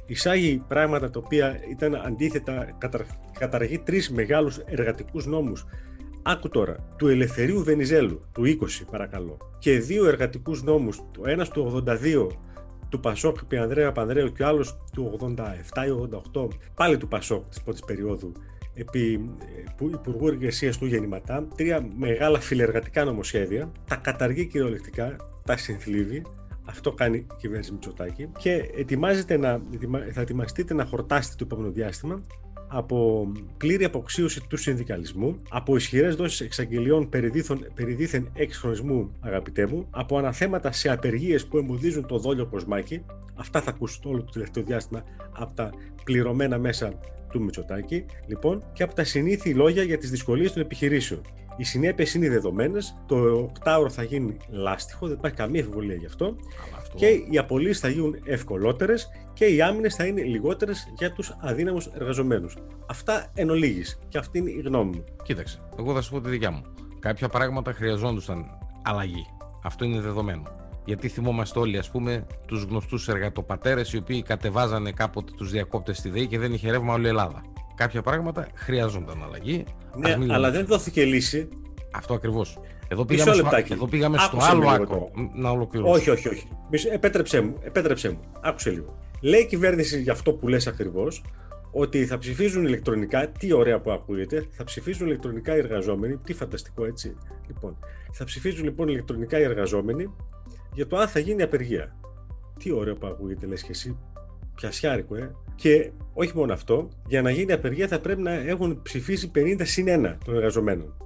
Εισάγει 0.07 0.63
πράγματα 0.69 1.11
τα 1.11 1.21
οποία 1.25 1.61
ήταν 1.71 1.95
αντίθετα, 1.95 2.75
καταρ, 2.79 3.01
καταργεί 3.39 3.79
τρεις 3.79 4.11
μεγάλους 4.11 4.59
εργατικούς 4.59 5.27
νόμους. 5.27 5.67
Άκου 6.23 6.49
τώρα, 6.49 6.77
του 6.97 7.09
Ελευθερίου 7.09 7.63
Βενιζέλου, 7.63 8.25
του 8.33 8.45
20 8.45 8.85
παρακαλώ, 8.91 9.37
και 9.59 9.79
δύο 9.79 10.07
εργατικούς 10.07 10.63
νόμους, 10.63 11.03
το 11.13 11.23
ένας 11.27 11.49
του 11.49 11.83
82 11.87 12.27
του 12.89 13.01
Πασόκ 13.01 13.39
επί 13.43 13.57
Ανδρέα 13.57 13.93
Πανδρέου 13.93 14.33
και 14.33 14.43
ο 14.43 14.47
άλλος 14.47 14.79
του 14.93 15.19
87 15.21 15.87
ή 15.87 15.91
88 16.35 16.49
πάλι 16.75 16.97
του 16.97 17.09
Πασόκ 17.09 17.49
της 17.49 17.63
πρώτης 17.63 17.83
περίοδου 17.85 18.33
επί 18.77 19.31
ε, 19.79 19.85
Υπουργού 19.85 20.27
Εργασίας 20.27 20.79
του 20.79 20.87
Γεννηματά, 20.87 21.47
τρία 21.57 21.87
μεγάλα 21.97 22.41
φιλεργατικά 22.41 23.05
νομοσχέδια, 23.05 23.73
τα 23.89 23.97
καταργεί 23.97 24.47
κυριολεκτικά, 24.47 25.17
τα 25.45 25.57
συνθλίβει, 25.57 26.23
αυτό 26.67 26.93
κάνει 26.93 27.17
η 27.17 27.27
κυβέρνηση 27.39 27.73
Μητσοτάκη 27.73 28.29
και 28.39 28.71
ετοιμάζεται 28.77 29.37
να, 29.37 29.61
θα 30.13 30.21
ετοιμαστείτε 30.21 30.75
να 30.75 30.85
χορτάσετε 30.85 31.35
το 31.39 31.45
επόμενο 31.51 31.73
διάστημα 31.73 32.23
από 32.69 33.29
πλήρη 33.57 33.85
αποξίωση 33.85 34.47
του 34.49 34.57
συνδικαλισμού, 34.57 35.37
από 35.49 35.77
ισχυρές 35.77 36.15
δόσεις 36.15 36.41
εξαγγελιών 36.41 37.09
περιδίθεν 37.75 38.31
εξχρονισμού, 38.35 39.13
αγαπητέ 39.21 39.67
μου, 39.67 39.87
από 39.91 40.19
αναθέματα 40.19 40.73
σε 40.73 40.91
απεργίες 40.91 41.47
που 41.47 41.59
εμποδίζουν 41.59 42.07
το 42.07 42.19
δόλιο 42.19 42.47
κοσμάκι. 42.47 43.03
Αυτά 43.35 43.61
θα 43.61 43.71
ακούσουν 43.71 44.03
όλο 44.05 44.23
το 44.23 44.33
τελευταίο 44.33 44.63
διάστημα 44.65 45.05
από 45.33 45.55
τα 45.55 45.71
πληρωμένα 46.05 46.59
μέσα 46.59 46.99
του 47.31 47.43
Μητσοτάκη, 47.43 48.05
λοιπόν, 48.27 48.65
και 48.73 48.83
από 48.83 48.95
τα 48.95 49.05
συνήθη 49.05 49.55
λόγια 49.55 49.83
για 49.83 49.99
τις 49.99 50.11
δυσκολίες 50.11 50.53
των 50.53 50.63
επιχειρήσεων. 50.63 51.21
Οι 51.57 51.65
συνέπειες 51.65 52.15
είναι 52.15 52.29
δεδομένες. 52.29 52.97
Το 53.07 53.17
οκτάωρο 53.33 53.91
θα 53.91 54.03
γίνει 54.03 54.37
λάστιχο, 54.49 55.07
δεν 55.07 55.17
υπάρχει 55.17 55.37
καμία 55.37 55.61
αμφιβολία 55.61 55.95
γι' 55.95 56.07
αυτό. 56.07 56.37
Και 56.95 57.07
οι 57.31 57.39
απολύσεις 57.39 57.79
θα 57.79 57.89
γίνουν 57.89 58.17
ευκολότερες 58.25 59.09
και 59.33 59.45
οι 59.45 59.63
άμυνες 59.63 59.95
θα 59.95 60.07
είναι 60.07 60.23
λιγότερες 60.23 60.93
για 60.99 61.13
τους 61.13 61.37
αδύναμους 61.41 61.87
εργαζομένους. 61.87 62.57
Αυτά 62.87 63.31
εν 63.35 63.51
ολίγης. 63.51 63.99
Και 64.09 64.19
αυτή 64.19 64.39
είναι 64.39 64.51
η 64.51 64.61
γνώμη 64.61 64.97
μου. 64.97 65.05
Κοίταξε, 65.23 65.61
εγώ 65.79 65.95
θα 65.95 66.01
σου 66.01 66.11
πω 66.11 66.21
τη 66.21 66.29
δικιά 66.29 66.51
μου. 66.51 66.63
Κάποια 66.99 67.29
πράγματα 67.29 67.73
χρειαζόντουσαν 67.73 68.45
αλλαγή. 68.83 69.27
Αυτό 69.63 69.85
είναι 69.85 70.01
δεδομένο. 70.01 70.43
Γιατί 70.85 71.09
θυμόμαστε 71.09 71.59
όλοι, 71.59 71.79
ας 71.79 71.91
πούμε, 71.91 72.27
τους 72.47 72.63
γνωστούς 72.63 73.09
εργατοπατέρες 73.09 73.93
οι 73.93 73.97
οποίοι 73.97 74.23
κατεβάζανε 74.23 74.93
κάποτε 74.93 75.33
τους 75.37 75.51
διακόπτες 75.51 75.97
στη 75.97 76.09
ΔΕΗ 76.09 76.27
και 76.27 76.39
δεν 76.39 76.53
είχε 76.53 76.71
ρεύμα 76.71 76.93
όλη 76.93 77.05
η 77.05 77.09
Ελλάδα. 77.09 77.43
Κάποια 77.77 78.03
πράγματα 78.03 78.49
χρειάζονταν 78.55 79.23
αλλαγή. 79.23 79.65
Ναι, 79.97 80.35
αλλά 80.35 80.51
δεν 80.51 80.67
δόθηκε 80.67 81.05
λύση. 81.05 81.49
Αυτό 81.93 82.15
ακριβώς. 82.15 82.59
Εδώ 82.89 83.05
πήγαμε, 83.05 83.33
στο, 83.33 83.49
εδώ 83.71 83.87
πήγαμε 83.87 84.19
στο 84.19 84.39
άλλο 84.41 84.69
άκρο. 84.69 85.11
Να 85.35 85.51
ολοκληρώσω. 85.51 85.93
Όχι, 85.93 86.11
όχι, 86.11 86.29
όχι. 86.29 86.49
Επέτρεψέ 86.93 87.41
μου, 87.41 87.59
επέτρεψέ 87.63 88.11
μου. 88.11 88.21
Άκουσε 88.41 88.71
λίγο. 88.71 88.99
Λέει 89.21 89.41
η 89.41 89.47
κυβέρνηση 89.47 90.03
για 90.03 90.13
αυτό 90.13 90.33
που 90.33 90.49
λες 90.49 90.67
ακριβώς, 90.67 91.23
ότι 91.73 92.07
θα 92.07 92.19
ψηφίζουν 92.19 92.65
ηλεκτρονικά, 92.65 93.29
τι 93.29 93.53
ωραία 93.53 93.81
που 93.81 93.91
ακούγεται, 93.91 94.47
θα 94.51 94.65
ψηφίζουν 94.65 95.07
ηλεκτρονικά 95.07 95.57
οι 95.57 95.59
εργαζόμενοι, 95.59 96.17
τι 96.17 96.33
φανταστικό 96.33 96.85
έτσι. 96.85 97.17
Λοιπόν, 97.47 97.79
θα 98.13 98.25
ψηφίζουν 98.25 98.65
λοιπόν 98.65 98.89
ηλεκτρονικά 98.89 99.39
οι 99.39 99.43
εργαζόμενοι 99.43 100.15
για 100.73 100.87
το 100.87 100.97
αν 100.97 101.09
θα 101.09 101.19
γίνει 101.19 101.43
απεργία. 101.43 101.97
Τι 102.59 102.73
ωραίο 102.73 102.95
που 102.95 103.07
ακούγεται, 103.07 103.47
λες 103.47 103.63
και 103.63 103.71
εσύ, 103.71 103.99
πιασιάρικο, 104.57 105.17
ε. 105.17 105.31
Και 105.55 105.91
όχι 106.13 106.37
μόνο 106.37 106.53
αυτό, 106.53 106.89
για 107.07 107.23
να 107.23 107.31
γίνει 107.31 107.53
απεργία 107.53 107.89
θα 107.89 108.01
πρέπει 108.01 108.23
να 108.23 108.33
έχουν 108.33 108.83
ψηφίσει 108.83 109.31
50 109.35 109.61
συν 109.63 109.87
1 109.89 110.17
των 110.25 110.35
εργαζομένων. 110.35 110.97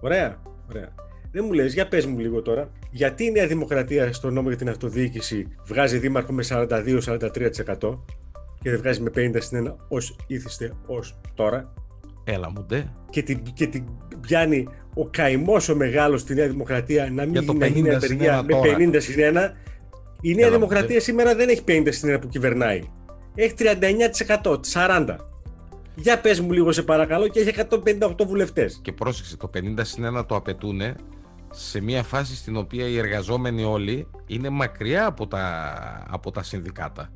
Ωραία, 0.00 0.42
ωραία. 0.70 0.94
Δεν 1.30 1.44
μου 1.44 1.52
λες, 1.52 1.74
για 1.74 1.88
πες 1.88 2.06
μου 2.06 2.18
λίγο 2.18 2.42
τώρα, 2.42 2.70
γιατί 2.90 3.24
η 3.24 3.30
Νέα 3.30 3.46
Δημοκρατία 3.46 4.12
στο 4.12 4.30
νόμο 4.30 4.48
για 4.48 4.56
την 4.56 4.68
αυτοδιοίκηση 4.68 5.46
βγάζει 5.66 5.98
δήμαρχο 5.98 6.32
με 6.32 6.44
42-43% 6.48 7.98
και 8.60 8.70
δεν 8.70 8.78
βγάζει 8.78 9.00
με 9.00 9.10
50 9.14 9.36
στην 9.38 9.68
1 9.68 9.74
ως 9.88 10.16
ήθιστε 10.26 10.72
ως 10.86 11.20
τώρα; 11.34 11.72
Έλα 12.24 12.50
μου 12.50 12.64
ντε. 12.68 12.92
Και 13.10 13.22
την, 13.22 13.42
και 13.54 13.66
την 13.66 13.84
πιάνει 14.20 14.68
ο 14.94 15.08
καημός 15.08 15.68
ο 15.68 15.76
μεγάλος 15.76 16.20
στη 16.20 16.34
Νέα 16.34 16.48
Δημοκρατία 16.48 17.10
να 17.10 17.26
μην 17.26 17.42
γίνει 17.72 17.94
απεργία 17.94 18.42
με 18.42 18.54
50 18.62 18.96
στην 19.00 19.16
1. 19.18 19.50
Η 20.26 20.34
Νέα 20.34 20.46
Έλα 20.46 20.54
Δημοκρατία 20.54 21.00
σήμερα 21.00 21.34
δεν 21.34 21.48
έχει 21.48 21.62
50 21.68 21.88
στην 21.90 22.16
1 22.16 22.20
που 22.20 22.28
κυβερνάει. 22.28 22.82
Έχει 23.34 23.54
39%, 24.42 24.60
40%. 24.72 25.16
Για 25.94 26.20
πες 26.20 26.40
μου 26.40 26.52
λίγο 26.52 26.72
σε 26.72 26.82
παρακαλώ 26.82 27.28
και 27.28 27.40
έχει 27.40 27.52
158 27.70 28.26
βουλευτές. 28.26 28.78
Και 28.82 28.92
πρόσεξε, 28.92 29.36
το 29.36 29.50
50 29.54 29.60
στην 29.82 30.16
1 30.18 30.26
το 30.26 30.36
απαιτούν 30.36 30.80
σε 31.50 31.80
μια 31.80 32.02
φάση 32.02 32.36
στην 32.36 32.56
οποία 32.56 32.86
οι 32.86 32.98
εργαζόμενοι 32.98 33.64
όλοι 33.64 34.06
είναι 34.26 34.48
μακριά 34.48 35.06
από 35.06 35.26
τα, 35.26 35.64
από 36.10 36.30
τα 36.30 36.42
συνδικάτα. 36.42 37.12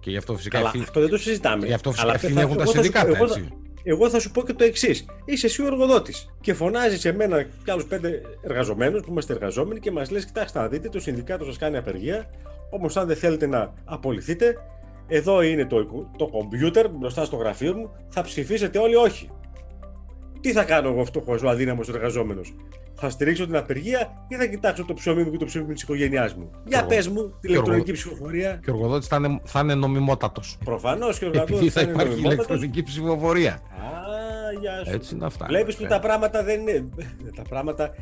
Και 0.00 0.10
γι' 0.10 0.16
αυτό 0.16 0.36
φυσικά. 0.36 0.58
Καλά, 0.58 0.72
αυτό 0.80 1.00
δεν 1.00 1.08
το 1.08 1.18
συζητάμε. 1.18 1.66
Γι' 1.66 1.72
αυτό 1.72 1.92
φυσικά 1.92 2.14
ευθύνη 2.14 2.56
τα 2.56 2.66
συνδικάτα, 2.66 3.16
εγώ, 3.16 3.24
έτσι. 3.24 3.48
Εγώ 3.88 4.10
θα 4.10 4.20
σου 4.20 4.30
πω 4.30 4.42
και 4.42 4.52
το 4.52 4.64
εξής. 4.64 5.04
Είσαι 5.24 5.46
εσύ 5.46 5.62
ο 5.62 5.66
εργοδότης 5.66 6.34
και 6.40 6.54
φωνάζεις 6.54 7.00
σε 7.00 7.12
μένα 7.12 7.42
και 7.42 7.70
άλλους 7.70 7.86
πέντε 7.86 8.20
εργαζομένους 8.42 9.02
που 9.02 9.10
είμαστε 9.10 9.32
εργαζόμενοι 9.32 9.80
και 9.80 9.90
μας 9.90 10.10
λες: 10.10 10.24
Κοιτάξτε 10.24 10.58
να 10.58 10.68
δείτε, 10.68 10.88
το 10.88 11.00
συνδικάτο 11.00 11.44
σας 11.44 11.58
κάνει 11.58 11.76
απεργία. 11.76 12.30
Όμως, 12.70 12.96
αν 12.96 13.06
δεν 13.06 13.16
θέλετε 13.16 13.46
να 13.46 13.74
απολυθείτε, 13.84 14.56
εδώ 15.06 15.42
είναι 15.42 15.66
το, 15.66 16.08
το 16.16 16.28
κομπιούτερ 16.28 16.88
μπροστά 16.88 17.24
στο 17.24 17.36
γραφείο 17.36 17.74
μου, 17.74 17.90
θα 18.08 18.22
ψηφίσετε 18.22 18.78
όλοι 18.78 18.94
όχι. 18.94 19.30
Τι 20.40 20.52
θα 20.52 20.64
κάνω 20.64 20.88
εγώ 20.88 21.04
φτωχός, 21.04 21.42
ο 21.42 21.48
αδύναμος 21.48 21.88
εργαζόμενος; 21.88 22.54
Θα 22.98 23.10
στηρίξω 23.10 23.46
την 23.46 23.56
απεργία 23.56 24.26
ή 24.28 24.34
θα 24.34 24.46
κοιτάξω 24.46 24.84
το 24.84 24.94
ψωμί 24.94 25.22
μου 25.22 25.30
και 25.30 25.36
το 25.36 25.44
ψωμί 25.44 25.72
της 25.72 25.82
οικογένειάς 25.82 26.34
μου. 26.34 26.50
Για 26.64 26.86
πες 26.86 27.08
μου, 27.08 27.34
την 27.40 27.50
ηλεκτρονική 27.50 27.92
ψηφοφορία. 27.92 28.60
Και 28.64 28.70
ο 28.70 28.74
εργοδότης 28.74 29.08
θα 29.08 29.16
είναι, 29.16 29.40
θα 29.44 29.60
είναι 29.60 29.74
νομιμότατος. 29.74 30.58
Προφανώς 30.64 31.18
και 31.18 31.24
ο 31.24 31.28
εργοδότης 31.28 31.56
Επειδή 31.56 31.70
θα, 31.70 31.80
θα 31.80 31.90
υπάρχει 31.90 32.20
ηλεκτρονική 32.20 32.82
ψηφοφορία. 32.82 33.52
Α, 33.52 33.58
γεια 34.60 34.84
σου. 34.84 34.92
Έτσι 34.92 35.14
είναι 35.14 35.24
αυτά. 35.24 35.46
Βλέπεις 35.48 35.76
που 35.76 35.86
τα 35.86 36.00
πράγματα 36.00 36.42
δεν 36.42 36.60
είναι. 36.60 36.88
τα 37.36 37.42
πράγματα. 37.48 37.94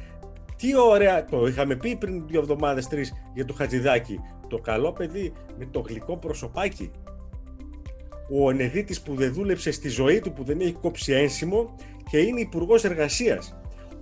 Τι 0.57 0.77
ωραία. 0.77 1.25
Το 1.25 1.47
είχαμε 1.47 1.77
πει 1.77 1.97
πριν 1.97 2.27
δύο 2.27 2.41
εβδομάδες, 2.41 2.89
τρεις 2.89 3.13
για 3.35 3.45
το 3.45 3.55
Χατζηδάκι. 3.55 4.21
Το 4.49 4.59
καλό 4.59 4.93
παιδί 4.93 5.33
με 5.59 5.69
το 5.71 5.81
γλυκό 5.81 6.17
προσωπάκι. 6.17 6.91
Ο 8.31 8.51
Ενεδίτης 8.51 9.01
που 9.01 9.15
δεν 9.15 9.33
δούλεψε 9.33 9.71
στη 9.71 9.89
ζωή 9.89 10.21
του, 10.21 10.33
που 10.33 10.45
δεν 10.45 10.61
έχει 10.61 10.73
κόψει 10.73 11.13
ένσημο 11.13 11.75
και 12.11 12.19
είναι 12.19 12.41
υπουργός 12.41 12.85
εργασίας. 12.85 13.57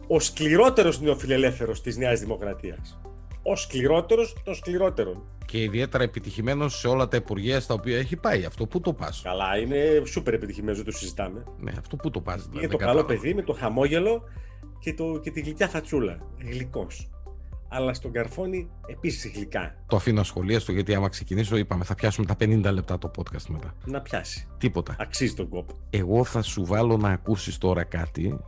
Ο 0.06 0.20
σκληρότερος 0.20 1.00
νεοφιλελεύθερος 1.00 1.80
της 1.80 1.96
Νέας 1.96 2.20
Δημοκρατίας. 2.20 3.00
Ο 3.42 3.56
σκληρότερος 3.56 4.36
των 4.44 4.54
σκληρότερων. 4.54 5.22
Και 5.46 5.62
ιδιαίτερα 5.62 6.04
επιτυχημένος 6.04 6.78
σε 6.78 6.88
όλα 6.88 7.08
τα 7.08 7.16
υπουργεία 7.16 7.60
στα 7.60 7.74
οποία 7.74 7.98
έχει 7.98 8.16
πάει. 8.16 8.44
Αυτό 8.44 8.66
πού 8.66 8.80
το 8.80 8.92
πας. 8.92 9.20
Καλά, 9.24 9.58
είναι 9.58 10.02
σούπερ 10.06 10.34
επιτυχημένος, 10.34 10.76
δεν 10.76 10.84
το 10.84 10.92
συζητάμε. 10.92 11.44
Ναι, 11.60 11.72
αυτό 11.78 11.96
πού 11.96 12.10
το 12.10 12.20
πας. 12.20 12.48
Είναι 12.54 12.68
το 12.68 12.76
καλό 12.76 13.04
παιδί 13.04 13.34
με 13.34 13.42
το 13.42 13.52
χαμόγελο 13.52 14.22
και, 14.78 14.94
το, 14.94 15.18
και 15.22 15.30
τη 15.30 15.40
γλυκιά 15.40 15.68
φατσούλα. 15.68 16.18
Γλυκός. 16.44 17.10
Αλλά 17.68 17.94
στον 17.94 18.12
καρφώνει 18.12 18.70
επίσης 18.86 19.32
γλυκά. 19.34 19.74
Το 19.86 19.96
αφήνω 19.96 20.22
στο 20.22 20.72
γιατί 20.72 20.94
άμα 20.94 21.08
ξεκινήσω, 21.08 21.56
είπαμε, 21.56 21.84
θα 21.84 21.94
πιάσουμε 21.94 22.26
τα 22.26 22.36
50 22.40 22.72
λεπτά 22.72 22.98
το 22.98 23.10
podcast 23.16 23.46
μετά. 23.48 23.74
Να 23.84 24.00
πιάσει. 24.00 24.46
Τίποτα. 24.58 24.96
Αξίζει 24.98 25.34
τον 25.34 25.48
κόπο. 25.48 25.74
Εγώ 25.90 26.24
θα 26.24 26.42
σου 26.42 26.64
βάλω 26.64 26.96
να 26.96 27.08
ακούσεις 27.08 27.58
τώρα 27.58 27.84
κάτι 27.84 28.38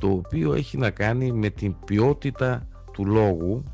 το 0.00 0.08
οποίο 0.08 0.52
έχει 0.52 0.76
να 0.76 0.90
κάνει 0.90 1.32
με 1.32 1.50
την 1.50 1.74
ποιότητα 1.84 2.66
του 2.92 3.06
λόγου 3.06 3.64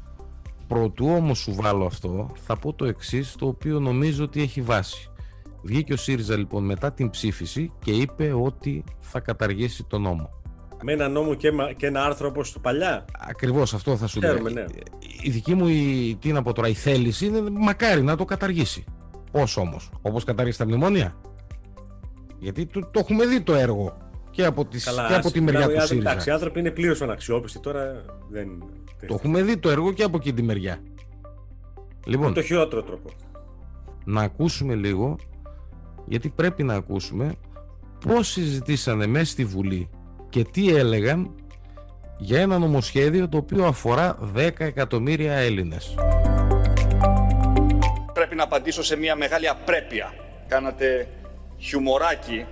Προτού 0.68 1.06
όμως 1.06 1.38
σου 1.38 1.54
βάλω 1.54 1.86
αυτό, 1.86 2.32
θα 2.46 2.56
πω 2.56 2.72
το 2.72 2.84
εξής, 2.84 3.34
το 3.34 3.46
οποίο 3.46 3.80
νομίζω 3.80 4.24
ότι 4.24 4.42
έχει 4.42 4.60
βάση. 4.60 5.10
Βγήκε 5.62 5.92
ο 5.92 5.96
ΣΥΡΙΖΑ 5.96 6.36
λοιπόν 6.36 6.64
μετά 6.64 6.92
την 6.92 7.10
ψήφιση 7.10 7.72
και 7.84 7.90
είπε 7.90 8.32
ότι 8.32 8.84
θα 9.00 9.20
καταργήσει 9.20 9.84
τον 9.84 10.02
νόμο. 10.02 10.30
Με 10.82 10.92
ένα 10.92 11.08
νόμο 11.08 11.34
και, 11.34 11.52
και 11.76 11.86
ένα 11.86 12.04
άρθρο 12.04 12.28
όπως 12.28 12.52
το 12.52 12.58
παλιά; 12.58 13.04
Ακριβώς 13.28 13.74
αυτό 13.74 13.96
θα 13.96 14.06
σου 14.06 14.20
λέω. 14.20 14.38
Ναι. 14.38 14.64
Η 15.22 15.30
δική 15.30 15.54
μου 15.54 15.66
η, 15.66 16.16
τι 16.20 16.32
να 16.32 16.42
πω 16.42 16.52
τώρα, 16.52 16.68
η 16.68 16.74
θέληση 16.74 17.26
είναι 17.26 17.42
μακάρι 17.50 18.02
να 18.02 18.16
το 18.16 18.24
καταργήσει. 18.24 18.84
Πώς 19.30 19.56
όμως, 19.56 19.90
όπως 20.02 20.24
καταργήσει 20.24 20.58
τα 20.58 20.64
μνημόνια; 20.64 21.16
Γιατί 22.38 22.66
το, 22.66 22.80
το 22.80 22.98
έχουμε 22.98 23.26
δει 23.26 23.40
το 23.40 23.54
έργο 23.54 23.96
και 24.36 24.44
από, 24.44 24.64
τις, 24.64 24.84
Καλά, 24.84 25.08
και 25.08 25.14
από 25.14 25.30
τη 25.30 25.40
μεριά 25.40 25.68
του 25.68 25.86
ΣΥΡΙΖΑ. 25.86 26.10
Εντάξει, 26.10 26.28
οι 26.28 26.32
άνθρωποι 26.32 26.60
είναι 26.60 26.70
πλήρως 26.70 27.02
αναξιόπιστοι 27.02 27.58
τώρα. 27.60 28.04
Δεν... 28.28 28.48
Το 29.06 29.14
έχουμε 29.14 29.42
δει 29.42 29.56
το 29.56 29.70
έργο 29.70 29.92
και 29.92 30.02
από 30.02 30.16
εκεί 30.16 30.32
τη 30.32 30.42
μεριά. 30.42 30.78
Λοιπόν, 32.06 32.26
Με 32.26 32.34
το 32.34 32.42
χειρότερο 32.42 32.82
τρόπο. 32.82 33.10
Να 34.04 34.22
ακούσουμε 34.22 34.74
λίγο, 34.74 35.16
γιατί 36.06 36.28
πρέπει 36.28 36.62
να 36.62 36.74
ακούσουμε 36.74 37.34
πώς 38.06 38.28
συζητήσανε 38.28 39.06
μέσα 39.06 39.24
στη 39.24 39.44
Βουλή 39.44 39.90
και 40.28 40.44
τι 40.44 40.76
έλεγαν 40.76 41.34
για 42.18 42.40
ένα 42.40 42.58
νομοσχέδιο 42.58 43.28
το 43.28 43.36
οποίο 43.36 43.64
αφορά 43.64 44.18
10 44.36 44.50
εκατομμύρια 44.56 45.32
Έλληνες. 45.32 45.94
Πρέπει 48.12 48.34
να 48.34 48.42
απαντήσω 48.42 48.82
σε 48.82 48.96
μια 48.96 49.16
μεγάλη 49.16 49.48
απρέπεια. 49.48 50.14
Κάνατε 50.48 51.08
χιουμοράκι 51.58 52.44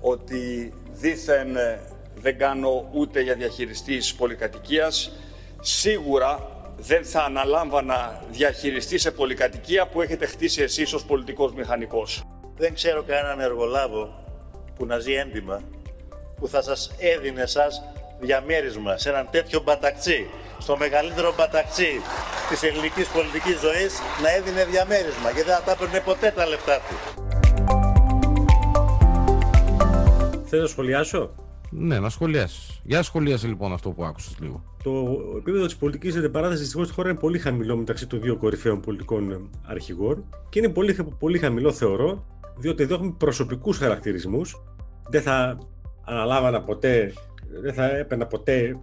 ότι 0.00 0.72
δήθεν 0.94 1.56
ε, 1.56 1.80
δεν 2.14 2.38
κάνω 2.38 2.88
ούτε 2.92 3.20
για 3.20 3.34
διαχειριστής 3.34 4.14
πολυκατοικίας. 4.14 5.12
Σίγουρα 5.60 6.48
δεν 6.76 7.04
θα 7.04 7.22
αναλάμβανα 7.22 8.22
διαχειριστή 8.30 8.98
σε 8.98 9.10
πολυκατοικία 9.10 9.86
που 9.86 10.02
έχετε 10.02 10.26
χτίσει 10.26 10.62
εσείς 10.62 10.92
ως 10.92 11.04
πολιτικός 11.04 11.52
μηχανικός. 11.52 12.22
Δεν 12.56 12.74
ξέρω 12.74 13.02
κανέναν 13.02 13.40
εργολάβο 13.40 14.24
που 14.76 14.86
να 14.86 14.98
ζει 14.98 15.12
έντιμα 15.12 15.62
που 16.36 16.48
θα 16.48 16.62
σας 16.62 16.90
έδινε 16.98 17.46
σας 17.46 17.82
διαμέρισμα 18.20 18.96
σε 18.96 19.08
έναν 19.08 19.28
τέτοιο 19.30 19.60
μπαταξί, 19.60 20.30
στο 20.58 20.76
μεγαλύτερο 20.76 21.34
μπαταξί 21.36 22.00
της 22.48 22.62
ελληνικής 22.62 23.08
πολιτικής 23.08 23.58
ζωής, 23.60 24.00
να 24.22 24.30
έδινε 24.30 24.64
διαμέρισμα, 24.64 25.30
γιατί 25.30 25.48
δεν 25.48 25.56
θα 25.56 25.62
τα 25.62 25.72
έπαιρνε 25.72 26.00
ποτέ 26.00 26.30
τα 26.30 26.46
λεφτά 26.46 26.76
του. 26.76 27.33
Θες 30.54 30.62
να 30.62 30.68
σχολιάσω; 30.68 31.34
Ναι, 31.70 31.98
να 31.98 32.08
σχολιάσεις. 32.08 32.80
Για 32.82 33.02
σχολιάσει 33.02 33.46
λοιπόν 33.46 33.72
αυτό 33.72 33.90
που 33.90 34.04
άκουσες 34.04 34.36
λίγο. 34.40 34.64
Το 34.82 35.18
επίπεδο 35.36 35.64
της 35.64 35.76
πολιτικής 35.76 36.16
αντιπαράθεση 36.16 36.60
δυστυχώς 36.60 36.86
στη 36.86 36.94
χώρα 36.94 37.10
είναι 37.10 37.18
πολύ 37.18 37.38
χαμηλό 37.38 37.76
μεταξύ 37.76 38.06
των 38.06 38.20
δύο 38.20 38.36
κορυφαίων 38.36 38.80
πολιτικών 38.80 39.50
αρχηγών 39.62 40.24
και 40.48 40.58
είναι 40.58 40.68
πολύ, 40.68 40.96
πολύ 41.18 41.38
χαμηλό, 41.38 41.72
θεωρώ, 41.72 42.26
διότι 42.56 42.82
εδώ 42.82 42.94
έχουμε 42.94 43.14
προσωπικούς 43.18 43.78
χαρακτηρισμούς. 43.78 44.62
Δεν 45.08 45.22
θα 45.22 45.58
αναλάβανα 46.04 46.62
ποτέ, 46.62 47.12
δεν 47.62 47.74
θα 47.74 47.96
έπαιρνα 47.96 48.26
ποτέ 48.26 48.76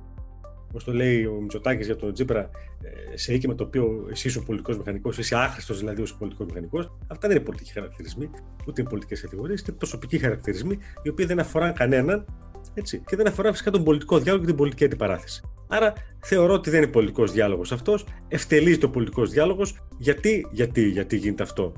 όπως 0.72 0.84
το 0.84 0.94
λέει 0.94 1.26
ο 1.26 1.38
Μητσοτάκης 1.42 1.86
για 1.86 1.96
τον 1.96 2.14
Τζίπρα, 2.14 2.50
ε, 2.82 3.18
σε 3.18 3.34
οίκημα 3.34 3.56
το 3.56 3.64
οποίο 3.64 4.08
εσύ 4.12 4.28
είσαι 4.28 4.40
ο 4.40 4.44
πολιτικός 4.44 4.78
μηχανικός, 4.78 5.18
είσαι 5.18 5.36
άχρηστος 5.36 5.80
δηλαδή 5.80 6.02
ως 6.02 6.16
πολιτικός 6.16 6.46
μηχανικός. 6.48 6.98
Αυτά 7.08 7.28
δεν 7.28 7.36
είναι 7.36 7.46
πολιτικοί 7.46 7.72
χαρακτηρισμοί, 7.72 8.30
ούτε 8.68 8.82
είναι 8.82 8.90
πολιτικές 8.90 9.22
κατηγορίες, 9.22 9.62
είναι 9.62 9.78
προσωπικοί 9.78 10.18
χαρακτηρισμοί, 10.18 10.78
οι 11.04 11.10
οποίοι 11.10 11.26
δεν 11.26 11.40
αφορά 11.40 11.72
κανέναν 11.72 12.26
έτσι, 12.74 13.04
και 13.06 13.16
δεν 13.16 13.28
αφορά 13.28 13.52
φυσικά 13.52 13.72
τον 13.72 13.84
πολιτικό 13.84 14.20
διάλογο 14.20 14.44
και 14.44 14.50
την 14.50 14.58
πολιτική 14.58 14.86
αντιπαράθεση. 14.86 15.42
Άρα 15.68 15.94
θεωρώ 16.20 16.54
ότι 16.54 16.70
δεν 16.70 16.82
είναι 16.82 16.92
πολιτικός 16.92 17.32
διάλογος 17.32 17.72
αυτός, 17.72 18.06
ευτελίζεται 18.28 18.86
ο 18.86 18.90
πολιτικός 18.90 19.30
διάλογος. 19.30 19.80
Γιατί, 19.98 20.48
γιατί, 20.52 20.90
γιατί 20.90 21.18
γίνεται 21.18 21.44
αυτό; 21.44 21.74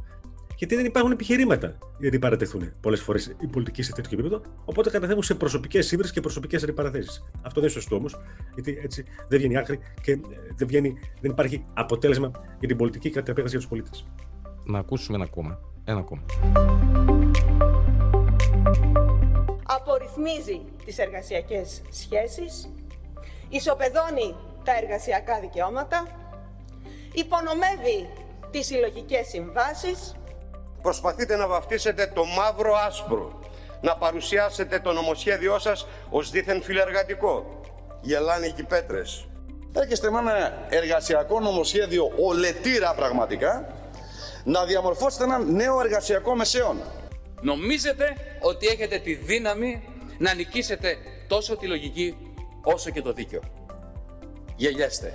Γιατί 0.57 0.75
δεν 0.75 0.86
υπάρχουν 0.86 1.12
επιχειρήματα 1.12 1.77
γιατί 2.00 2.19
παρατεθούν 2.19 2.72
πολλές 2.81 3.01
φορές 3.01 3.36
οι 3.39 3.48
πολιτικοί 3.48 3.81
σε 3.81 3.91
τέτοιο 3.91 4.19
επίπεδο. 4.19 4.41
Οπότε 4.65 4.89
καταθέτουν 4.89 5.24
σε 5.24 5.36
προσωπικές 5.36 5.88
σύμβρες 5.88 6.12
και 6.12 6.22
προσωπικές 6.22 6.63
αντιπαραθέσεις. 6.63 7.24
Αυτό 7.41 7.62
δεν 7.62 7.69
είναι 7.69 7.79
σωστό 7.79 7.95
όμως, 7.95 8.19
γιατί 8.53 8.79
έτσι 8.83 9.05
δεν 9.27 9.39
βγαίνει 9.39 9.57
άκρη 9.57 9.79
και 10.01 10.12
ε, 10.12 10.19
δεν, 10.55 10.67
βγαίνει, 10.67 10.98
δεν 11.22 11.31
υπάρχει 11.31 11.65
αποτέλεσμα 11.74 12.31
για 12.60 12.67
την 12.67 12.77
πολιτική 12.77 13.10
κατά 13.10 13.31
επέκταση 13.31 13.50
για 13.50 13.60
τους 13.60 13.67
πολίτες. 13.67 14.05
Να 14.65 14.79
ακούσουμε 14.79 15.17
ένα 15.17 15.25
ακόμα. 15.25 15.60
Ένα 15.83 16.00
ακόμα. 16.00 16.25
Απορριθμίζει 19.63 20.62
τις 20.86 20.98
εργασιακές 20.98 21.81
σχέσεις, 21.89 22.74
ισοπεδώνει 23.50 24.36
τα 24.63 24.77
εργασιακά 24.81 25.39
δικαιώματα, 25.39 26.07
υπονομεύει 27.13 28.10
τις 28.51 28.65
συλλογικές 28.65 29.27
συμβάσεις, 29.27 30.15
προσπαθείτε 30.83 31.35
να 31.35 31.47
βαφτίσετε 31.47 32.11
το 32.13 32.25
μαύρο 32.25 32.75
άσπρο, 32.87 33.39
να 33.81 33.95
παρουσιάσετε 33.97 34.79
το 34.79 34.93
νομοσχέδιό 34.93 35.59
σας 35.59 35.87
ως 36.09 36.29
δίθεν 36.29 36.61
φιλεργατικό. 36.61 37.61
Γελάνε 38.01 38.53
οι 38.57 38.63
πέτρες. 38.63 39.27
Έρχεστε 39.73 40.11
με 40.11 40.19
ένα 40.19 40.65
εργασιακό 40.69 41.39
νομοσχέδιο 41.39 42.11
ολετήρα 42.27 42.93
πραγματικά, 42.93 43.73
να 44.43 44.65
διαμορφώσετε 44.65 45.23
ένα 45.23 45.39
νέο 45.39 45.79
εργασιακό 45.79 46.35
μεσαίωνα. 46.35 46.85
Νομίζετε 47.41 48.15
ότι 48.41 48.67
έχετε 48.67 48.97
τη 48.97 49.13
δύναμη 49.13 49.83
να 50.17 50.33
νικήσετε 50.33 50.97
τόσο 51.27 51.57
τη 51.57 51.67
λογική 51.67 52.17
όσο 52.63 52.89
και 52.89 53.01
το 53.01 53.13
δίκαιο. 53.13 53.41
Γελιέστε. 54.55 55.13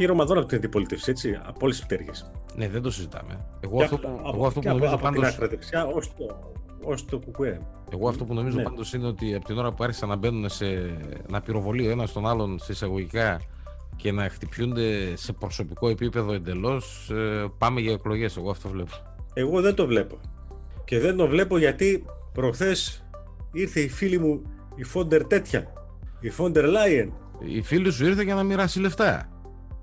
Πήρε 0.00 0.12
ομαδόρα 0.12 0.38
από 0.38 0.48
την 0.48 0.58
αντιπολίτευση, 0.58 1.10
έτσι, 1.10 1.38
από 1.42 1.58
όλες 1.60 1.76
τις 1.76 1.86
πτέρυγες. 1.86 2.30
Ναι, 2.56 2.68
δεν 2.68 2.82
το 2.82 2.90
συζητάμε. 2.90 3.46
Εγώ 3.60 3.82
αυτό, 3.82 3.94
από, 3.94 4.30
εγώ 4.34 4.46
αυτό 4.46 4.60
που 4.60 4.68
νομίζω 4.68 4.94
από, 4.94 5.02
πάντως... 5.02 5.34
την 5.34 5.48
δεξιά 5.48 5.86
ως 5.86 6.14
το, 6.14 6.52
ως 6.84 7.04
το 7.04 7.18
κουκουέ. 7.18 7.60
Εγώ 7.92 8.08
αυτό 8.08 8.24
που 8.24 8.34
νομίζω 8.34 8.56
ναι. 8.56 8.62
πάντως 8.62 8.92
είναι 8.92 9.06
ότι 9.06 9.34
από 9.34 9.44
την 9.44 9.58
ώρα 9.58 9.72
που 9.72 9.84
άρχισαν 9.84 10.08
να 10.08 10.16
μπαίνουν 10.16 10.48
σε, 10.48 10.66
να 11.28 11.40
πυροβολεί 11.40 11.86
ο 11.86 11.90
ένας 11.90 12.12
τον 12.12 12.26
άλλον 12.26 12.58
σε 12.58 12.72
εισαγωγικά 12.72 13.40
και 13.96 14.12
να 14.12 14.28
χτυπιούνται 14.28 15.16
σε 15.16 15.32
προσωπικό 15.32 15.88
επίπεδο 15.88 16.32
εντελώς, 16.32 17.10
ε, 17.10 17.46
πάμε 17.58 17.80
για 17.80 17.92
εκλογές. 17.92 18.36
Εγώ 18.36 18.50
αυτό 18.50 18.68
βλέπω. 18.68 18.94
Εγώ 19.34 19.60
δεν 19.60 19.74
το 19.74 19.86
βλέπω. 19.86 20.18
Και 20.84 20.98
δεν 20.98 21.16
το 21.16 21.26
βλέπω 21.26 21.58
γιατί 21.58 22.04
προχθές 22.32 23.04
ήρθε 23.52 23.80
η 23.80 23.88
φίλη 23.88 24.18
μου 24.18 24.42
η 24.74 24.84
Φόντερ 24.84 25.26
τέτοια. 25.26 25.72
Η 26.20 26.30
Φόντερ 26.30 26.64
Λάιεν. 26.64 27.12
Η 27.38 27.62
φίλη 27.62 27.90
σου 27.92 28.06
ήρθε 28.06 28.22
για 28.22 28.34
να 28.34 28.42
μοιράσει 28.42 28.80
λεφτά. 28.80 29.39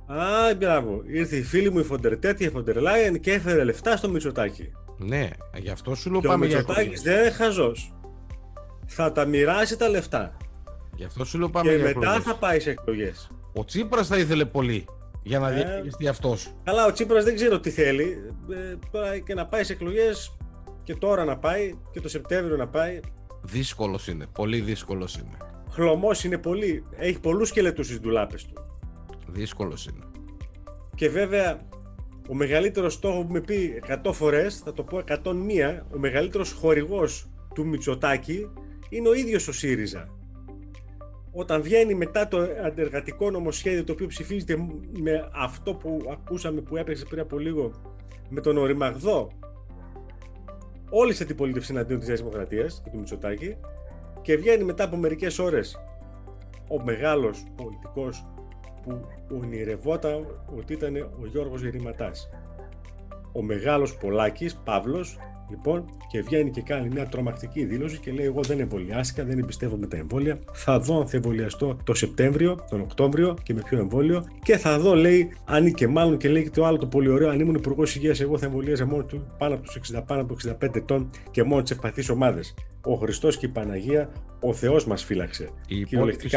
Α, 0.08 0.56
μπράβο. 0.58 1.04
Ήρθε 1.08 1.36
η 1.36 1.44
φίλη 1.44 1.72
μου 1.72 1.80
η 1.80 1.84
Φοντερ 1.84 2.14
η 2.38 2.50
Φοντερ 2.50 2.82
Λάιεν 2.82 3.20
και 3.20 3.34
έφερε 3.34 3.64
λεφτά 3.64 3.98
στο 3.98 4.10
Μητσοτάκι. 4.10 4.72
Ναι, 4.98 5.30
γι' 5.58 5.70
αυτό 5.70 5.96
σου 5.96 6.12
λέω 6.12 6.20
πάμε 6.20 6.46
για 6.46 6.58
Ο 6.58 6.60
Μητσοτάκης 6.60 7.02
δεν 7.02 7.20
είναι 7.20 7.32
χαζός. 7.32 7.94
Θα 8.86 9.12
τα 9.12 9.26
μοιράσει 9.26 9.78
τα 9.78 9.90
λεφτά. 9.90 10.38
Γι' 10.96 11.04
αυτό 11.04 11.26
σου 11.26 11.38
λέω 11.40 11.50
πάμε 11.50 11.70
και 11.70 11.76
για 11.76 11.86
μετά 11.86 12.22
θα 12.22 12.36
πάει 12.36 12.60
σε 12.60 12.70
εκλογές. 12.70 13.30
Ο 13.54 13.66
Τσίπρας 13.66 14.08
θα 14.08 14.18
ήθελε 14.18 14.46
πολύ 14.46 14.86
για 15.24 15.40
να 15.40 15.50
ε, 15.50 15.54
διαχειριστεί 15.54 16.08
αυτός. 16.08 16.54
Καλά, 16.64 16.86
ο 16.86 16.92
Τσίπρας 16.92 17.24
δεν 17.24 17.36
ξέρω 17.36 17.60
τι 17.60 17.70
θέλει. 17.70 18.34
Ε, 18.50 18.76
τώρα 18.92 19.20
και 19.20 19.34
να 19.34 19.46
πάει 19.46 19.64
σε 19.64 19.74
εκλογές 19.74 20.38
και 20.84 20.96
τώρα 20.96 21.26
να 21.26 21.38
πάει 21.38 21.74
και 21.92 22.02
το 22.02 22.10
Σεπτέμβριο 22.10 22.58
να 22.58 22.68
πάει. 22.68 23.00
Δύσκολος 23.42 24.08
είναι. 24.08 24.26
Πολύ 24.34 24.60
δύσκολος 24.60 25.16
είναι. 25.16 25.38
Χλωμός 25.72 26.24
είναι 26.24 26.38
πολύ. 26.38 26.84
Έχει 26.98 27.20
πολλούς 27.20 27.48
σκελετούς 27.48 27.86
στις 27.86 28.00
ντουλάπες 28.00 28.46
του. 28.46 28.67
Δύσκολος 29.28 29.86
είναι. 29.86 30.06
Και 30.96 31.10
βέβαια 31.10 31.60
ο 32.30 32.34
μεγαλύτερος 32.34 32.94
στόχος 32.94 33.26
που 33.26 33.32
με 33.32 33.42
πει 33.42 33.82
100 34.04 34.14
φορές, 34.14 34.58
θα 34.58 34.74
το 34.74 34.84
πω 34.84 34.98
101, 34.98 35.84
ο 35.96 35.98
μεγαλύτερος 35.98 36.52
χορηγός 36.52 37.30
του 37.56 37.68
Μητσοτάκη 37.68 38.50
είναι 38.90 39.08
ο 39.08 39.14
ίδιος 39.14 39.48
ο 39.48 39.52
ΣΥΡΙΖΑ. 39.52 40.10
Όταν 41.32 41.62
βγαίνει 41.62 41.94
μετά 41.94 42.28
το 42.28 42.48
αντεργατικό 42.66 43.32
νομοσχέδιο 43.32 43.84
το 43.84 43.92
οποίο 43.92 44.08
ψηφίζεται 44.08 44.58
με 45.00 45.30
αυτό 45.34 45.74
που 45.74 46.02
ακούσαμε 46.12 46.62
που 46.62 46.78
έπαιξε 46.78 47.06
πριν 47.06 47.22
από 47.22 47.38
λίγο 47.38 47.72
με 48.30 48.42
τον 48.42 48.58
οριμαγδό 48.58 49.32
όλη 50.90 51.14
η 51.14 51.18
αντιπολίτευση 51.22 51.72
εναντίον 51.72 52.00
της 52.00 52.08
Δημοκρατίας 52.08 52.82
και 52.84 52.90
του 52.90 52.98
Μητσοτάκη 52.98 53.58
και 54.22 54.36
βγαίνει 54.36 54.64
μετά 54.64 54.84
από 54.84 54.98
μερικές 54.98 55.40
ώρες 55.40 55.80
ο 56.68 56.84
μεγάλος 56.84 57.44
πολιτικός 57.56 58.26
που 58.88 59.36
ονειρευόταν 59.42 60.26
ότι 60.58 60.74
ήταν 60.74 60.96
ο 60.96 61.26
Γιώργος 61.32 61.62
Γερηματάς. 61.62 62.30
Ο 63.32 63.42
μεγάλος 63.44 63.98
Πολάκης, 63.98 64.56
Παύλος, 64.56 65.18
λοιπόν, 65.50 65.86
και 66.12 66.22
βγαίνει 66.22 66.52
και 66.52 66.62
κάνει 66.62 66.88
μια 66.90 67.06
τρομακτική 67.06 67.66
δήλωση 67.66 67.98
και 67.98 68.12
λέει: 68.12 68.26
Εγώ 68.26 68.42
δεν 68.42 68.60
εμβολιάστηκα, 68.60 69.24
δεν 69.24 69.40
εμπιστεύομαι 69.40 69.88
τα 69.88 69.98
εμβόλια. 69.98 70.40
Θα 70.54 70.80
δω 70.80 71.00
αν 71.00 71.08
θα 71.08 71.16
εμβολιαστώ 71.16 71.78
το 71.84 71.94
Σεπτέμβριο, 71.94 72.66
τον 72.70 72.82
Οκτώβριο 72.82 73.38
και 73.44 73.54
με 73.54 73.62
ποιο 73.62 73.78
εμβόλιο. 73.78 74.26
Και 74.44 74.58
θα 74.58 74.80
δω, 74.80 74.96
λέει, 74.96 75.32
αν 75.46 75.74
και 75.74 75.88
μάλλον 75.88 76.18
και 76.18 76.30
λέει 76.30 76.44
και 76.44 76.50
το 76.50 76.66
άλλο 76.66 76.78
το 76.78 76.88
πολύ 76.88 77.10
ωραίο, 77.10 77.30
αν 77.30 77.40
ήμουν 77.40 77.56
υπουργός 77.56 77.96
υγείας, 77.96 78.20
εγώ 78.20 78.38
θα 78.38 78.46
εμβολίαζα 78.46 78.86
μόνο 78.86 79.04
του 79.04 79.28
πάνω 79.38 79.54
από 79.54 79.64
τους 79.64 79.94
60, 79.94 80.04
πάνω 80.08 80.22
από 80.22 80.34
65 80.34 80.76
ετών 80.76 81.10
και 81.32 81.44
μόνο 81.44 81.62
τις 81.62 81.72
ευπαθείς 81.72 82.10
ομάδες. 82.10 82.54
Ο 82.82 82.94
Χριστός 82.94 83.38
και 83.38 83.46
η 83.46 83.50
Παναγία, 83.50 84.10
ο 84.40 84.54
Θεός 84.54 84.86
μας 84.86 85.04
φύλαξε. 85.04 85.50
Η 85.68 85.80
υπόλοιπη 85.80 86.30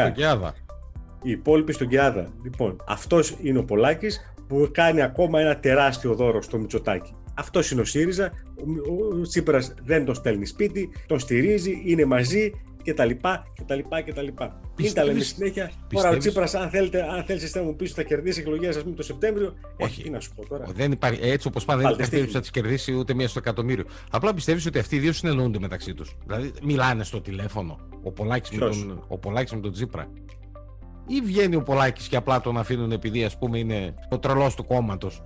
στον 1.21 1.27
Κιάδα. 1.27 1.29
Η 1.29 1.31
υπόλοιπη 1.31 1.73
στον 1.73 1.87
Κιάδα. 1.87 2.27
Λοιπόν, 2.43 2.75
αυτός 2.87 3.35
είναι 3.41 3.59
ο 3.59 3.63
Πολάκης 3.63 4.33
που 4.47 4.69
κάνει 4.71 5.01
ακόμα 5.01 5.39
ένα 5.39 5.59
τεράστιο 5.59 6.15
δώρο 6.15 6.41
στο 6.41 6.57
Μητσοτάκι. 6.57 7.15
Αυτός 7.33 7.71
είναι 7.71 7.81
ο 7.81 7.85
ΣΥΡΙΖΑ. 7.85 8.31
Ο 9.15 9.21
Τσίπρας 9.21 9.73
δεν 9.83 10.05
τον 10.05 10.15
στέλνει 10.15 10.45
σπίτι, 10.45 10.89
τον 11.05 11.19
στηρίζει, 11.19 11.81
είναι 11.85 12.05
μαζί 12.05 12.51
κτλ. 12.83 13.09
κτλ, 13.55 13.79
κτλ. 14.05 14.27
Μην 14.77 14.93
τα 14.93 15.03
λέμε 15.03 15.19
συνέχεια. 15.19 15.71
Τώρα 15.93 16.09
ο 16.09 16.17
Τσίπρας, 16.17 16.55
αν 16.55 16.69
θέλετε, 16.69 17.03
αν 17.03 17.23
θέλεις 17.23 17.55
να 17.55 17.61
μου 17.61 17.75
πεις 17.75 17.91
ότι 17.91 18.01
θα 18.01 18.07
κερδίσει 18.07 18.39
εκλογές, 18.39 18.75
ας 18.75 18.83
πούμε 18.83 18.95
το 18.95 19.03
Σεπτέμβριο. 19.03 19.53
Όχι. 19.77 20.03
τι 20.03 20.09
να 20.09 20.19
σου 20.19 20.31
πω 20.35 20.47
τώρα. 20.47 20.65
Δεν 20.73 20.91
υπάρχει, 20.91 21.19
έτσι 21.29 21.47
όπως 21.47 21.65
πάντα 21.65 21.81
δεν 21.81 21.91
υπάρχει 21.91 22.09
περίπτωση 22.09 22.35
να 22.35 22.41
τις 22.41 22.51
κερδίσει 22.51 22.93
ούτε 22.93 23.13
μία 23.13 23.27
στο 23.27 23.39
εκατομμύριο. 23.39 23.85
Απλά 24.11 24.33
πιστεύεις 24.33 24.65
ότι 24.65 24.79
αυτοί 24.79 24.95
οι 24.95 24.99
δύο 24.99 25.13
συνεννοούνται 25.13 25.59
μεταξύ 25.59 25.93
τους. 25.93 26.15
Δηλαδή 26.25 26.51
μιλάνε 26.63 27.03
στο 27.03 27.21
τηλέφωνο 27.21 27.79
ο 28.03 28.11
Πολάκης 28.11 28.51
με, 28.51 28.57
τον, 28.57 29.05
ο 29.07 29.17
Πολάκης 29.17 29.53
με 29.53 29.59
τον 29.59 29.71
Τσίπρα. 29.71 30.07
Ή 31.13 31.21
βγαίνει 31.21 31.55
ο 31.55 31.61
Πολάκης 31.61 32.07
και 32.07 32.15
απλά 32.15 32.41
τον 32.41 32.57
αφήνουν 32.57 32.91
επειδή 32.91 33.23
ας 33.23 33.37
πούμε 33.37 33.57
είναι 33.57 33.93
ο 34.09 34.19
τρελός 34.19 34.55
του 34.55 34.65
κόμματος 34.65 35.21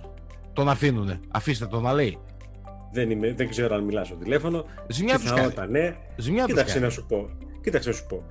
τον 0.52 0.68
αφήνουνε. 0.68 1.20
Αφήστε 1.30 1.66
τον 1.66 1.82
να 1.82 1.92
λέει. 1.92 2.18
Δεν, 2.92 3.10
είμαι, 3.10 3.32
δεν 3.32 3.48
ξέρω 3.48 3.74
αν 3.74 3.84
μιλάς 3.84 4.06
στο 4.06 4.16
τηλέφωνο. 4.16 4.64
Ζημιά 4.88 5.18
τους 5.18 5.32
κάνει. 5.32 5.70
Ναι. 5.70 5.96
Ζημιά 6.16 6.44
Κοίταξε 6.44 6.78
να 6.78 6.90
σου 6.90 7.06
πω. 7.06 7.28
Κοίταξε 7.62 7.88
να 7.88 7.94
σου 7.94 8.06
πω. 8.06 8.22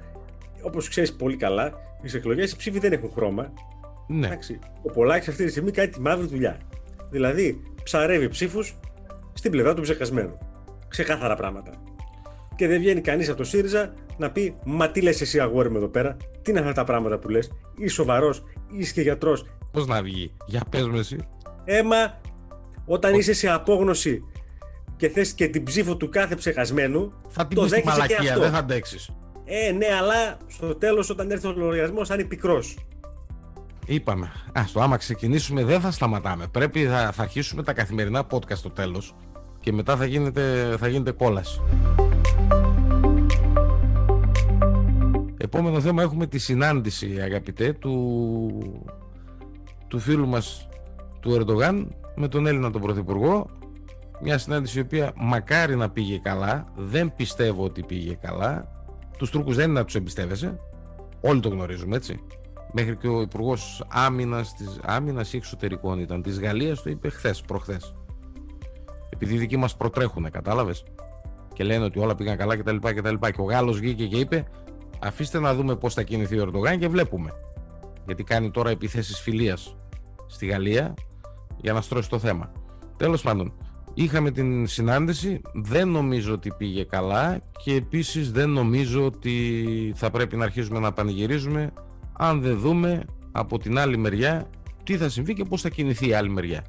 Όπως 0.62 0.90
ξέρεις 0.90 1.14
πολύ 1.14 1.36
καλά, 1.36 1.74
οι 2.02 2.18
εκλογές 2.18 2.52
οι 2.52 2.56
ψήφοι 2.56 2.80
δεν 2.80 2.92
έχουν 2.92 3.12
χρώμα. 3.12 3.54
Ναι. 4.08 4.26
Εντάξει, 4.26 4.60
ο 4.82 4.92
Πολάκης 4.92 5.28
αυτή 5.28 5.44
τη 5.46 5.52
στιγμή 5.52 5.72
κάνει 5.72 5.90
τη 5.90 6.02
μαύρη 6.02 6.28
δουλειά. 6.28 6.58
Δηλαδή, 7.10 7.62
ψαρεύει 7.84 8.28
ψήφους 8.28 8.78
στην 9.34 9.52
πλευρά 9.52 9.74
του 9.74 9.82
ψεκασμένου. 9.82 10.38
Ξεκάθαρα 10.88 11.36
πράγματα. 11.36 11.72
Και 12.56 12.68
δεν 12.68 12.80
βγαίνει 12.80 13.02
κανείς 13.02 13.28
από 13.30 13.38
το 13.38 13.44
ΣΥΡΙΖΑ 13.44 13.94
να 14.18 14.32
πει 14.32 14.56
Μα 14.64 14.90
τι 14.90 15.02
λες 15.02 15.22
εσύ, 15.22 15.40
αγόρι 15.40 15.70
μου 15.70 15.78
εδώ 15.78 15.88
πέρα, 15.88 16.18
τι 16.42 16.52
είναι 16.52 16.60
αυτά 16.60 16.72
τα 16.72 16.84
πράγματα 16.84 17.18
που 17.18 17.30
λες, 17.30 17.52
είσαι 17.78 17.94
σοβαρός, 17.94 18.44
είσαι 18.78 18.94
και 18.94 19.02
γιατρός; 19.02 19.46
Πώς 19.72 19.88
να 19.88 20.02
βγει, 20.02 20.34
για 20.46 20.62
πες 20.70 20.88
με 20.88 21.00
εσύ. 21.00 21.18
Έμα, 21.64 22.22
όταν 22.86 23.14
είσαι 23.14 23.34
σε 23.34 23.50
απόγνωση 23.50 24.24
και 24.98 25.10
θες 25.10 25.34
και 25.34 25.48
την 25.48 25.64
ψήφο 25.64 25.98
του 25.98 26.10
κάθε 26.10 26.36
ψεχασμένου, 26.36 27.14
θα 27.28 27.48
την 27.48 27.58
το 27.58 27.68
στη 27.68 27.82
μαλακία, 27.86 28.38
δεν 28.38 28.52
θα 28.52 28.58
αντέξεις. 28.58 29.10
Ε, 29.46 29.72
ναι, 29.72 29.88
αλλά 30.00 30.38
στο 30.48 30.76
τέλος, 30.76 31.10
όταν 31.10 31.32
έρθει 31.32 31.48
ο 31.48 31.54
λογαριασμός, 31.56 32.08
θα 32.08 32.14
είναι 32.14 32.24
πικρός. 32.24 32.78
Είπαμε. 33.86 34.32
Α 34.54 34.64
το 34.74 34.82
άμα 34.82 34.98
ξεκινήσουμε, 34.98 35.64
δεν 35.64 35.82
θα 35.82 35.92
σταματάμε. 35.92 36.48
Πρέπει 36.48 36.86
θα, 36.86 37.12
θα 37.12 37.22
αρχίσουμε 37.22 37.64
τα 37.64 37.74
καθημερινά 37.74 38.28
podcast 38.32 38.56
στο 38.56 38.70
τέλος 38.70 39.16
και 39.60 39.72
μετά 39.72 39.96
θα 39.96 40.06
γίνεται, 40.06 40.76
θα 40.80 40.88
γίνεται 40.88 41.12
κόλαση. 41.12 41.62
Επόμενο 45.46 45.82
θέμα 45.82 46.02
έχουμε 46.02 46.28
τη 46.28 46.38
συνάντηση, 46.38 47.20
αγαπητέ, 47.22 47.74
του, 47.74 48.88
του 49.88 50.00
φίλου 50.00 50.28
μας 50.28 50.68
του 51.20 51.32
Ερντογάν 51.34 51.96
με 52.16 52.28
τον 52.28 52.48
Έλληνα 52.48 52.72
τον 52.72 52.82
Πρωθυπουργό. 52.82 53.50
Μια 54.22 54.38
συνάντηση 54.38 54.78
η 54.78 54.82
οποία 54.82 55.14
μακάρι 55.16 55.76
να 55.76 55.90
πήγε 55.90 56.18
καλά. 56.18 56.66
Δεν 56.76 57.16
πιστεύω 57.16 57.64
ότι 57.64 57.84
πήγε 57.84 58.14
καλά. 58.22 58.72
Τους 59.18 59.30
Τούρκους 59.30 59.56
δεν 59.56 59.70
είναι 59.70 59.80
να 59.80 59.86
τους 59.86 59.96
εμπιστεύεσαι. 59.96 60.60
Όλοι 61.22 61.40
το 61.40 61.50
γνωρίζουμε 61.50 61.96
έτσι. 61.96 62.20
Μέχρι 62.72 62.96
και 62.96 63.08
ο 63.08 63.22
Υπουργός 63.22 63.86
Άμυνας 63.88 64.54
άμυνας 64.82 65.34
ή 65.34 65.38
Εξωτερικών 65.38 66.00
ήταν 66.00 66.22
της 66.22 66.40
Γαλλίας 66.40 66.82
το 66.82 66.90
είπε 66.90 67.10
χθες, 67.10 67.42
προχθές. 67.42 67.96
Επειδή 69.10 69.34
οι 69.34 69.38
δικοί 69.38 69.58
μας 69.58 69.76
προτρέχουν, 69.76 70.32
κατάλαβες. 70.32 70.84
Και 71.54 71.64
λένε 71.64 71.84
ότι 71.84 72.00
όλα 72.00 72.16
πήγαν 72.16 72.38
καλά 72.38 72.58
κτλ. 72.58 72.76
κτλ. 72.76 73.16
Και 73.16 73.42
ο 73.42 73.44
Γάλλος 73.44 73.80
βγήκε 73.80 74.08
και 74.08 74.18
είπε: 74.18 74.46
Αφήστε 75.02 75.40
να 75.40 75.56
δούμε 75.56 75.76
πώς 75.76 75.94
θα 75.94 76.04
κινηθεί 76.04 76.40
ο 76.40 76.42
Ερντογάν 76.42 76.80
και 76.80 76.88
βλέπουμε. 76.88 77.32
Γιατί 78.06 78.24
κάνει 78.24 78.52
τώρα 78.52 78.70
επιθέσεις 78.70 79.20
φιλίας 79.20 79.78
στη 80.28 80.46
Γαλλία 80.46 80.94
για 81.62 81.74
να 81.74 81.82
στρώσει 81.82 82.10
το 82.10 82.20
θέμα. 82.20 82.52
Τέλος 82.98 83.22
πάντων, 83.22 83.54
είχαμε 83.94 84.32
την 84.32 84.68
συνάντηση, 84.68 85.42
δεν 85.54 85.90
νομίζω 85.90 86.34
ότι 86.34 86.52
πήγε 86.58 86.84
καλά 86.84 87.42
και 87.64 87.74
επίσης 87.74 88.32
δεν 88.32 88.50
νομίζω 88.50 89.06
ότι 89.06 89.94
θα 89.96 90.10
πρέπει 90.10 90.36
να 90.36 90.44
αρχίσουμε 90.44 90.80
να 90.80 90.94
πανηγυρίζουμε 90.94 91.74
αν 92.14 92.42
δεν 92.42 92.60
δούμε 92.60 93.06
από 93.32 93.60
την 93.60 93.78
άλλη 93.78 93.98
μεριά 93.98 94.50
τι 94.84 94.98
θα 94.98 95.10
συμβεί 95.10 95.34
και 95.34 95.44
πώς 95.44 95.62
θα 95.62 95.70
κινηθεί 95.70 96.08
η 96.08 96.14
άλλη 96.14 96.30
μεριά. 96.30 96.64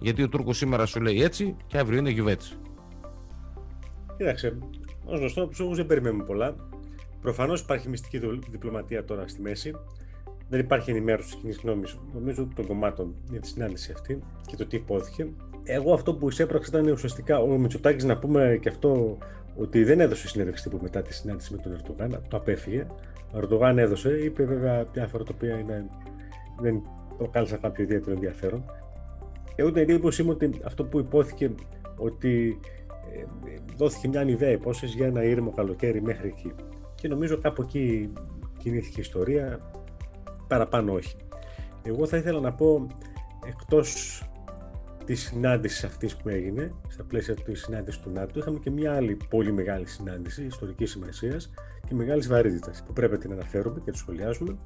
Γιατί 0.00 0.22
ο 0.22 0.28
Τούρκος 0.28 0.56
σήμερα 0.56 0.86
σου 0.86 1.00
λέει 1.00 1.22
έτσι 1.22 1.56
και 1.66 1.78
αύριο 1.78 1.98
είναι 1.98 2.10
γιουβέτσι. 2.10 2.56
Κοίταξε, 4.16 4.58
ως 5.04 5.18
γνωστό 5.18 5.42
από 5.42 5.74
δεν 5.74 5.86
περιμένουμε 5.86 6.24
πολλά. 6.24 6.54
Προφανώς 7.20 7.60
υπάρχει 7.60 7.88
μυστική 7.88 8.18
διπλωματία 8.50 9.04
τώρα 9.04 9.28
στη 9.28 9.40
μέση 9.40 9.74
δεν 10.50 10.60
υπάρχει 10.60 10.90
ενημέρωση 10.90 11.30
τη 11.30 11.36
κοινής 11.36 11.60
γνώμης, 11.62 11.98
νομίζω, 12.14 12.48
των 12.54 12.66
κομμάτων 12.66 13.14
για 13.30 13.40
τη 13.40 13.46
συνάντηση 13.46 13.92
αυτή 13.92 14.18
και 14.46 14.56
το 14.56 14.66
τι 14.66 14.76
υπόθηκε. 14.76 15.26
Εγώ 15.64 15.92
αυτό 15.92 16.14
που 16.14 16.28
εισέπραξε 16.28 16.70
ήταν 16.76 16.92
ουσιαστικά 16.92 17.38
ο 17.38 17.46
Μητσοτάκης 17.46 18.04
να 18.04 18.18
πούμε 18.18 18.58
και 18.60 18.68
αυτό 18.68 19.18
ότι 19.56 19.84
δεν 19.84 20.00
έδωσε 20.00 20.28
συνέντευξη 20.28 20.62
τύπου 20.62 20.78
μετά 20.82 21.02
τη 21.02 21.14
συνάντηση 21.14 21.54
με 21.54 21.62
τον 21.62 21.72
Ερντογάν, 21.72 22.22
το 22.28 22.36
απέφυγε. 22.36 22.86
Ο 23.32 23.38
Ερντογάν 23.38 23.78
έδωσε, 23.78 24.10
είπε 24.10 24.44
βέβαια 24.44 24.84
διάφορα 24.92 25.24
τα 25.24 25.32
οποία 25.34 25.58
είναι, 25.58 25.86
δεν 26.60 26.82
προκάλεσαν 27.16 27.60
κάποιο 27.60 27.84
ιδιαίτερο 27.84 28.12
ενδιαφέρον. 28.12 28.64
Εγώ 29.56 29.72
την 29.72 29.82
εντύπωσή 29.82 30.22
μου 30.22 30.30
ότι 30.30 30.60
αυτό 30.64 30.84
που 30.84 30.98
υπόθηκε 30.98 31.50
ότι 31.96 32.60
ε, 33.14 33.24
δόθηκε 33.76 34.08
μια 34.08 34.22
ιδέα 34.22 34.50
υπόσχεση 34.50 34.96
για 34.96 35.06
ένα 35.06 35.22
ήρεμο 35.22 35.50
καλοκαίρι 35.50 36.02
μέχρι 36.02 36.28
εκεί. 36.28 36.52
Και 37.00 37.08
νομίζω 37.08 37.38
κάπου 37.38 37.62
εκεί 37.62 38.12
κινήθηκε 38.58 38.98
η 38.98 39.00
ιστορία 39.00 39.70
παραπάνω 40.46 40.92
όχι. 40.92 41.16
Εγώ 41.82 42.06
θα 42.06 42.16
ήθελα 42.16 42.40
να 42.40 42.52
πω 42.52 42.86
εκτός 43.46 44.22
της 45.04 45.20
συνάντησης 45.20 45.84
αυτής 45.84 46.16
που 46.16 46.28
έγινε, 46.28 46.72
στα 46.88 47.04
πλαίσια 47.04 47.34
της 47.34 47.60
συνάντησης 47.60 48.00
του 48.00 48.10
ΝΑΤΟ, 48.10 48.38
είχαμε 48.38 48.58
και 48.58 48.70
μια 48.70 48.94
άλλη 48.94 49.16
πολύ 49.28 49.52
μεγάλη 49.52 49.86
συνάντηση 49.86 50.44
ιστορικής 50.44 50.90
σημασίας 50.90 51.50
και 51.88 51.94
μεγάλης 51.94 52.28
βαρύτητας 52.28 52.82
που 52.86 52.92
πρέπει 52.92 53.12
να 53.12 53.18
την 53.18 53.32
αναφέρουμε 53.32 53.80
και 53.84 53.90
τη 53.90 53.98
σχολιάζουμε. 53.98 54.56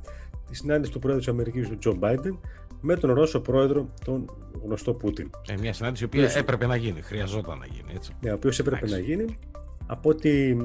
Τη 0.46 0.56
συνάντηση 0.56 0.92
του 0.92 0.98
πρόεδρου 0.98 1.22
της 1.22 1.32
Αμερικής, 1.32 1.68
του 1.68 1.78
Τζο 1.78 1.94
Μπάιντεν, 1.94 2.40
με 2.80 2.96
τον 2.96 3.12
Ρώσο 3.12 3.40
πρόεδρο, 3.40 3.88
τον 4.04 4.30
γνωστό 4.62 4.94
Πούτιν. 4.94 5.30
Ε, 5.48 5.54
μια 5.60 5.72
συνάντηση 5.72 6.02
η 6.02 6.06
οποία 6.06 6.30
έπρεπε 6.36 6.66
να 6.66 6.76
γίνει, 6.76 7.00
χρειαζόταν 7.00 7.58
να 7.58 7.66
γίνει. 7.66 7.92
Έτσι. 7.94 8.12
Ναι, 8.20 8.30
ο 8.30 8.34
οποίος 8.34 8.58
έπρεπε 8.58 8.88
να 8.88 8.98
γίνει 8.98 9.38
από 9.86 10.08
ό,τι 10.08 10.50
ε, 10.50 10.56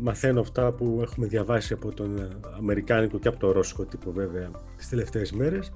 μαθαίνω 0.00 0.40
αυτά 0.40 0.72
που 0.72 0.98
έχουμε 1.02 1.26
διαβάσει 1.26 1.72
από 1.72 1.94
τον 1.94 2.18
ε, 2.18 2.28
Αμερικάνικο 2.58 3.18
και 3.18 3.28
από 3.28 3.38
το 3.38 3.52
Ρώσικο 3.52 3.84
τύπο 3.84 4.12
βέβαια 4.12 4.50
τις 4.76 4.88
τελευταίες 4.88 5.32
μέρες 5.32 5.72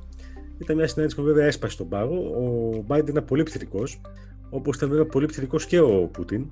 ήταν 0.58 0.76
μια 0.76 0.86
συνάντηση 0.86 1.16
που 1.16 1.22
βέβαια 1.22 1.46
έσπασε 1.46 1.76
τον 1.76 1.88
πάγο. 1.88 2.16
Ο 2.16 2.84
Biden 2.88 3.08
ήταν 3.08 3.24
πολύ 3.24 3.42
πτυρικό, 3.42 3.82
όπως 4.50 4.76
ήταν 4.76 4.88
βέβαια 4.88 5.06
πολύ 5.06 5.26
πτυρικό 5.26 5.56
και 5.56 5.80
ο 5.80 6.08
Πούτιν. 6.12 6.46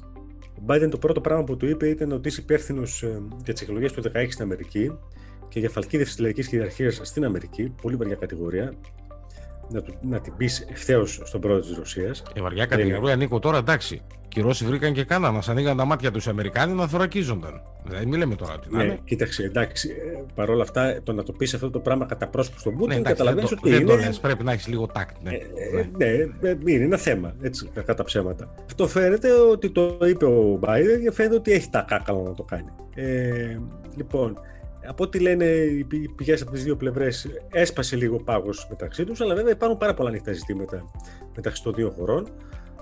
Ο 0.58 0.62
Biden 0.66 0.88
το 0.90 0.98
πρώτο 0.98 1.20
πράγμα 1.20 1.44
που 1.44 1.56
του 1.56 1.66
είπε 1.66 1.88
ήταν 1.88 2.12
ότι 2.12 2.28
είσαι 2.28 2.40
υπεύθυνος 2.40 3.02
ε, 3.02 3.22
για 3.44 3.52
τις 3.52 3.62
εκλογές 3.62 3.92
του 3.92 4.02
2016 4.02 4.26
στην 4.30 4.44
Αμερική 4.44 4.98
και 5.48 5.60
για 5.60 5.70
φαλκίδευση 5.70 6.12
της 6.12 6.22
λαϊκής 6.22 6.48
κυριαρχίας 6.48 7.00
στην 7.02 7.24
Αμερική. 7.24 7.74
Πολύ 7.82 7.96
βαριά 7.96 8.14
κατηγορία. 8.14 8.72
Να, 9.74 9.82
του- 9.82 9.96
να 10.02 10.20
την 10.20 10.36
πεις 10.36 10.66
ευθέως 10.70 11.20
στον 11.24 11.40
πρόεδρο 11.40 11.62
της 11.66 11.76
Ρωσίας. 11.76 12.22
Ε, 12.34 12.40
βαριά 12.40 12.66
κατηγορία, 12.66 13.16
Νίκο, 13.16 13.38
τώρα 13.38 13.58
εντάξει. 13.58 14.00
Και 14.28 14.40
οι 14.40 14.42
Ρώσοι 14.42 14.64
βρήκαν 14.64 14.92
και 14.92 15.04
κάναν, 15.04 15.34
να 15.34 15.40
ανοίγαν 15.52 15.76
τα 15.76 15.84
μάτια 15.84 16.10
τους 16.10 16.26
οι 16.26 16.30
Αμερικάνοι 16.30 16.72
να 16.72 16.86
θωρακίζονταν. 16.88 17.62
Δηλαδή, 17.84 18.06
μην 18.06 18.18
λέμε 18.18 18.34
τώρα 18.34 18.58
τι 18.58 18.70
να 18.70 18.78
Ναι, 18.78 18.84
είναι. 18.84 18.98
κοίταξε, 19.04 19.42
εντάξει, 19.42 19.88
ε, 19.90 20.22
παρόλα 20.34 20.62
αυτά 20.62 21.00
το 21.02 21.12
να 21.12 21.22
το 21.22 21.32
πεις 21.32 21.54
αυτό 21.54 21.70
το 21.70 21.78
πράγμα 21.78 22.06
κατά 22.06 22.26
πρόσωπο 22.28 22.58
στον 22.58 22.72
Ναι, 22.72 22.78
Πούτιν, 22.78 22.98
εντάξει, 22.98 23.14
δεν 23.14 23.26
καταλαβαίνει 23.26 23.48
το, 23.48 23.56
ότι 23.60 23.70
δεν 23.70 23.80
είναι. 23.80 23.90
το 23.90 23.96
λες, 23.96 24.20
πρέπει 24.20 24.44
να 24.44 24.52
έχεις 24.52 24.66
λίγο 24.68 24.86
τάκτ. 24.86 25.16
Ναι. 25.22 25.30
Ε, 25.32 25.36
ε, 25.78 25.88
ναι, 25.96 26.48
ε, 26.48 26.56
είναι 26.66 26.84
ένα 26.84 26.96
θέμα, 26.96 27.34
έτσι, 27.42 27.68
κακά 27.74 27.94
τα 27.94 28.04
ψέματα. 28.04 28.54
Αυτό 28.66 28.86
φαίνεται 28.88 29.30
ότι 29.32 29.70
το 29.70 29.98
είπε 30.08 30.24
ο 30.24 30.58
Biden 30.62 31.00
και 31.02 31.10
φαίνεται 31.12 31.34
ότι 31.34 31.52
έχει 31.52 31.70
τα 31.70 31.84
κάκαλα 31.88 32.22
να 32.22 32.34
το 32.34 32.42
κάνει. 32.42 32.68
Ε, 32.94 33.58
λοιπόν, 33.96 34.38
από 34.88 35.04
ό,τι 35.04 35.18
λένε 35.20 35.44
οι 35.44 35.84
πη- 35.84 36.10
πηγές 36.14 36.42
από 36.42 36.50
τις 36.50 36.64
δύο 36.64 36.76
πλευρές, 36.76 37.28
έσπασε 37.50 37.96
λίγο 37.96 38.18
πάγος 38.18 38.66
μεταξύ 38.70 39.04
τους, 39.04 39.20
αλλά 39.20 39.34
βέβαια 39.34 39.52
υπάρχουν 39.52 39.78
πάρα 39.78 39.94
πολλά 39.94 40.08
ανοιχτά 40.08 40.32
ζητήματα 40.32 40.90
μεταξύ 41.36 41.62
των 41.62 41.74
δύο 41.74 41.90
χωρών 41.90 42.26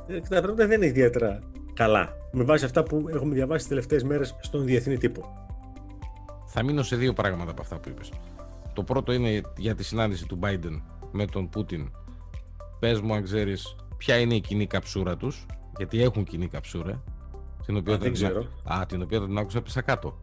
ε, 0.07 0.15
και 0.15 0.29
τα 0.29 0.41
πράγματα 0.41 0.67
δεν 0.67 0.77
είναι 0.77 0.87
ιδιαίτερα 0.87 1.39
καλά, 1.75 2.13
με 2.33 2.45
βάση 2.45 2.65
αυτά 2.65 2.83
που 2.83 3.05
έχουμε 3.09 3.35
διαβάσει 3.35 3.59
τις 3.59 3.69
τελευταίες 3.69 4.03
μέρες 4.03 4.37
στον 4.41 4.65
διεθνή 4.65 4.99
τύπο. 4.99 5.47
Θα 6.47 6.65
μείνω 6.65 6.83
σε 6.83 6.97
δύο 6.97 7.13
πράγματα 7.13 7.51
από 7.51 7.63
αυτά 7.63 7.79
που 7.79 7.89
είπες. 7.89 8.13
Το 8.73 8.83
πρώτο 8.83 9.13
είναι 9.13 9.41
για 9.57 9.75
τη 9.75 9.85
συνάντηση 9.85 10.27
του 10.27 10.39
Biden 10.43 10.83
με 11.13 11.27
τον 11.27 11.49
Πούτιν. 11.49 11.91
Πες 12.79 13.01
μου 13.01 13.15
αν 13.15 13.23
ξέρεις 13.23 13.77
ποια 13.97 14.19
είναι 14.19 14.35
η 14.35 14.41
κοινή 14.41 14.67
καψούρα 14.67 15.17
τους, 15.17 15.47
γιατί 15.77 16.03
έχουν 16.03 16.25
κοινή 16.25 16.49
καψούρα, 16.49 17.03
την 17.67 17.77
οποία 17.77 17.95
Α, 17.95 17.99
δεν 17.99 18.13
την, 18.13 18.13
ξέρω. 18.13 18.47
Α, 18.73 18.87
την 18.87 19.03
οποία 19.03 19.21
την 19.21 19.39
άκουσα 19.39 19.63
πέσα 19.63 19.81
κάτω. 19.81 20.19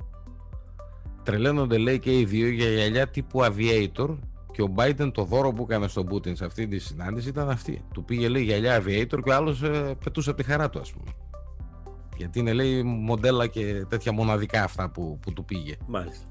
Τρελαίνονται 1.24 1.78
λέει 1.78 2.00
και 2.00 2.20
οι 2.20 2.26
δύο 2.26 2.48
για 2.48 2.70
γυαλιά 2.70 3.08
τύπου 3.08 3.40
aviator 3.44 4.18
και 4.52 4.62
ο 4.62 4.74
Biden 4.76 5.12
το 5.14 5.24
δώρο 5.24 5.52
που 5.54 5.64
έκανε 5.70 5.88
στον 5.88 6.06
Πούτιν 6.06 6.36
σε 6.36 6.46
αυτή 6.46 6.68
τη 6.68 6.80
συνάντηση 6.80 7.30
ήταν 7.30 7.50
αυτή. 7.50 7.82
Του 7.94 8.06
πήγε 8.06 8.28
λέει 8.28 8.44
γυαλιά 8.44 8.82
aviator 8.82 9.20
και 9.24 9.30
ο 9.30 9.36
άλλος 9.36 9.64
ε, 9.64 9.96
πετούσε 10.04 10.30
από 10.30 10.42
τη 10.42 10.50
χαρά 10.50 10.70
του 10.70 10.80
ας 10.80 10.92
πούμε. 10.92 11.12
Γιατί 12.18 12.40
είναι 12.40 12.54
λέει 12.54 12.84
μοντέλα 12.84 13.48
και 13.48 13.86
τέτοια 13.90 14.12
μοναδικά 14.12 14.64
αυτά 14.64 14.90
που, 14.90 15.20
που 15.22 15.34
του 15.34 15.46
πήγε. 15.46 15.76
Μάλιστα. 15.88 16.30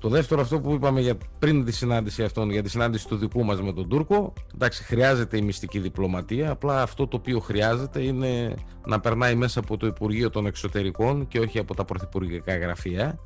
Το 0.00 0.08
δεύτερο 0.08 0.40
αυτό 0.40 0.60
που 0.60 0.72
είπαμε 0.72 1.00
για, 1.00 1.16
πριν 1.38 1.64
τη 1.64 1.72
συνάντηση 1.72 2.22
αυτών, 2.22 2.50
για 2.50 2.62
τη 2.62 2.68
συνάντηση 2.68 3.08
του 3.08 3.16
δικού 3.16 3.44
μας 3.44 3.62
με 3.62 3.72
τον 3.72 3.88
Τούρκο, 3.88 4.32
εντάξει 4.54 4.82
χρειάζεται 4.84 5.36
η 5.36 5.42
μυστική 5.42 5.78
διπλωματία, 5.78 6.50
απλά 6.50 6.82
αυτό 6.82 7.06
το 7.06 7.16
οποίο 7.16 7.40
χρειάζεται 7.40 8.02
είναι 8.02 8.54
να 8.86 9.00
περνάει 9.00 9.34
μέσα 9.34 9.60
από 9.60 9.76
το 9.76 9.86
Υπουργείο 9.86 10.30
των 10.30 10.46
Εξωτερικών 10.46 11.26
και 11.26 11.40
όχι 11.40 11.58
από 11.58 11.74
τα 11.74 11.84
πρωθυπουργικά 11.84 12.56
γραφεία, 12.56 13.18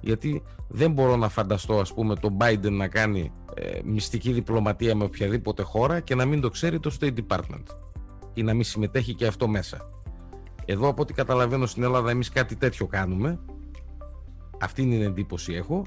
γιατί 0.00 0.42
δεν 0.68 0.92
μπορώ 0.92 1.16
να 1.16 1.28
φανταστώ 1.28 1.78
ας 1.78 1.94
πούμε 1.94 2.14
τον 2.14 2.36
Biden 2.40 2.70
να 2.70 2.88
κάνει 2.88 3.32
ε, 3.54 3.78
μυστική 3.84 4.32
διπλωματία 4.32 4.94
με 4.94 5.04
οποιαδήποτε 5.04 5.62
χώρα 5.62 6.00
και 6.00 6.14
να 6.14 6.24
μην 6.24 6.40
το 6.40 6.48
ξέρει 6.50 6.80
το 6.80 6.96
State 7.00 7.14
Department 7.26 7.64
ή 8.34 8.42
να 8.42 8.54
μην 8.54 8.64
συμμετέχει 8.64 9.14
και 9.14 9.26
αυτό 9.26 9.48
μέσα. 9.48 9.90
Εδώ 10.64 10.88
από 10.88 11.02
ό,τι 11.02 11.12
καταλαβαίνω 11.12 11.66
στην 11.66 11.82
Ελλάδα 11.82 12.10
εμείς 12.10 12.28
κάτι 12.28 12.56
τέτοιο 12.56 12.86
κάνουμε. 12.86 13.40
Αυτή 14.60 14.82
είναι 14.82 14.94
η 14.94 15.02
εντύπωση 15.02 15.52
έχω. 15.52 15.86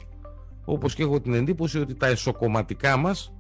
Όπως 0.66 0.96
και 0.96 1.04
έχω 1.04 1.22
την 1.22 1.34
εντύπωση 1.34 1.80
ότι 1.80 1.96
τα 1.96 2.08
εσωκομματικά 2.08 2.98
μας 2.98 3.34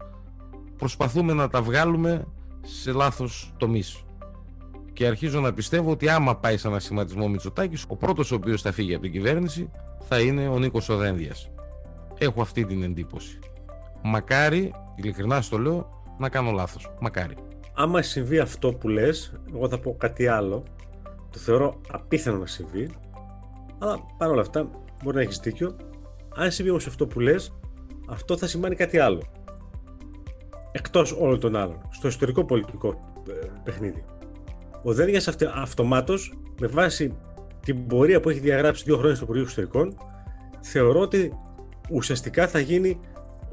προσπαθούμε 0.77 1.33
να 1.33 1.47
τα 1.49 1.61
βγάλουμε 1.61 2.27
σε 2.61 2.91
λάθος 2.91 3.53
τομείς 3.57 4.03
και 4.93 5.07
αρχίζω 5.07 5.39
να 5.39 5.53
πιστεύω 5.53 5.91
ότι 5.91 6.09
άμα 6.09 6.35
πάει 6.35 6.57
σε 6.57 6.67
ένα 6.67 6.79
σχηματισμό 6.79 7.27
Μητσοτάκης 7.27 7.85
ο 7.87 7.95
πρώτος 7.95 8.31
ο 8.31 8.35
οποίος 8.35 8.61
θα 8.61 8.71
φύγει 8.71 8.93
από 8.93 9.03
την 9.03 9.11
κυβέρνηση 9.11 9.71
θα 9.99 10.19
είναι 10.19 10.47
ο 10.47 10.59
Νίκος 10.59 10.89
Οδένδιας 10.89 11.51
έχω 12.17 12.41
αυτή 12.41 12.65
την 12.65 12.83
εντύπωση 12.83 13.39
μακάρι, 14.03 14.73
ειλικρινά 14.95 15.41
στο 15.41 15.57
λέω 15.57 16.03
να 16.19 16.29
κάνω 16.29 16.51
λάθος, 16.51 16.91
μακάρι 16.99 17.35
άμα 17.73 18.01
συμβεί 18.01 18.39
αυτό 18.39 18.73
που 18.73 18.87
λες, 18.87 19.33
εγώ 19.53 19.69
θα 19.69 19.79
πω 19.79 19.95
κάτι 19.97 20.27
άλλο. 20.27 20.63
Το 21.31 21.39
θεωρώ 21.39 21.81
απίθανο 21.91 22.37
να 22.37 22.45
συμβεί. 22.45 22.89
Αλλά 23.79 23.99
παρόλα 24.17 24.41
αυτά, 24.41 24.69
μπορεί 25.03 25.15
να 25.15 25.21
έχεις 25.21 25.39
δίκιο. 25.39 25.75
Αν 26.35 26.51
συμβεί 26.51 26.69
όμως 26.71 26.87
αυτό 26.87 27.07
που 27.07 27.19
λες, 27.19 27.53
αυτό 28.07 28.37
θα 28.37 28.47
σημαίνει 28.47 28.75
κάτι 28.75 28.99
άλλο. 28.99 29.21
Εκτός 30.71 31.11
όλων 31.11 31.39
των 31.39 31.55
άλλων. 31.55 31.81
Στο 31.89 32.07
ιστορικό 32.07 32.45
πολιτικό 32.45 33.11
ε, 33.29 33.47
παιχνίδι. 33.63 34.03
Ο 34.83 34.93
Δένδιας 34.93 35.27
αυτε, 35.27 35.51
αυτομάτως, 35.55 36.33
με 36.59 36.67
βάση 36.67 37.15
την 37.65 37.87
πορεία 37.87 38.19
που 38.19 38.29
έχει 38.29 38.39
διαγράψει 38.39 38.83
δύο 38.83 38.97
χρόνια 38.97 39.15
στο 39.15 39.23
Υπουργείο 39.23 39.43
Εξωτερικών, 39.45 39.97
θεωρώ 40.61 40.99
ότι 40.99 41.33
ουσιαστικά 41.89 42.47
θα 42.47 42.59
γίνει 42.59 42.99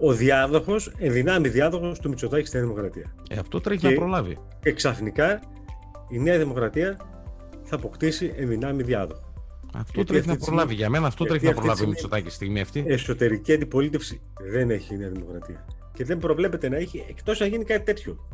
ο 0.00 0.12
διάδοχος, 0.12 0.92
ενδυνάμει 0.98 1.48
διάδοχος 1.48 1.98
του 1.98 2.08
Μητσοτάκη 2.08 2.46
στη 2.46 2.56
Νέα 2.56 2.66
Δημοκρατία. 2.66 3.14
ε, 3.30 3.36
αυτό 3.38 3.60
τρέχει 3.60 3.80
Και- 3.80 3.88
να 3.88 3.94
προλάβει 3.94 4.38
Και 4.60 4.72
ξαφνικά 4.72 5.40
η 6.10 6.18
Νέα 6.18 6.38
Δημοκρατία 6.38 6.96
θα 7.62 7.74
αποκτήσει 7.76 8.32
ενδυνάμει 8.36 8.82
διάδοχο. 8.82 9.22
αυτό 9.74 9.90
Γιατί 9.94 10.04
τρέχει 10.12 10.26
να 10.26 10.32
αυτή 10.32 10.44
τη 10.44 10.50
προλάβει 10.50 10.72
στιγμή- 10.72 10.78
για 10.78 10.90
μένα 10.90 11.06
αυτό 11.06 11.24
γιατί 11.24 11.38
τρέχει 11.38 11.54
να 11.54 11.60
αυτή 11.60 11.68
τη 11.68 11.76
προλάβει 11.76 11.90
ο 11.90 12.04
στιγμή- 12.04 12.22
Μητσοτάκης 12.24 12.34
στη 12.34 12.44
στιγμή 12.44 12.60
αυτή 12.60 12.84
Εσωτερική 12.94 13.52
αντιπολίτευση 13.52 14.20
δεν 14.52 14.70
έχει 14.70 14.94
η 14.94 14.96
Νέα 14.98 15.08
Δημοκρατία. 15.08 15.64
Και 15.92 16.04
δεν 16.04 16.18
προβλέπεται 16.18 16.68
να 16.68 16.76
έχει 16.76 17.04
εκτός 17.08 17.40
αν 17.40 17.48
γίνει 17.48 17.64
κάτι 17.64 17.84
τέτοιο. 17.84 18.28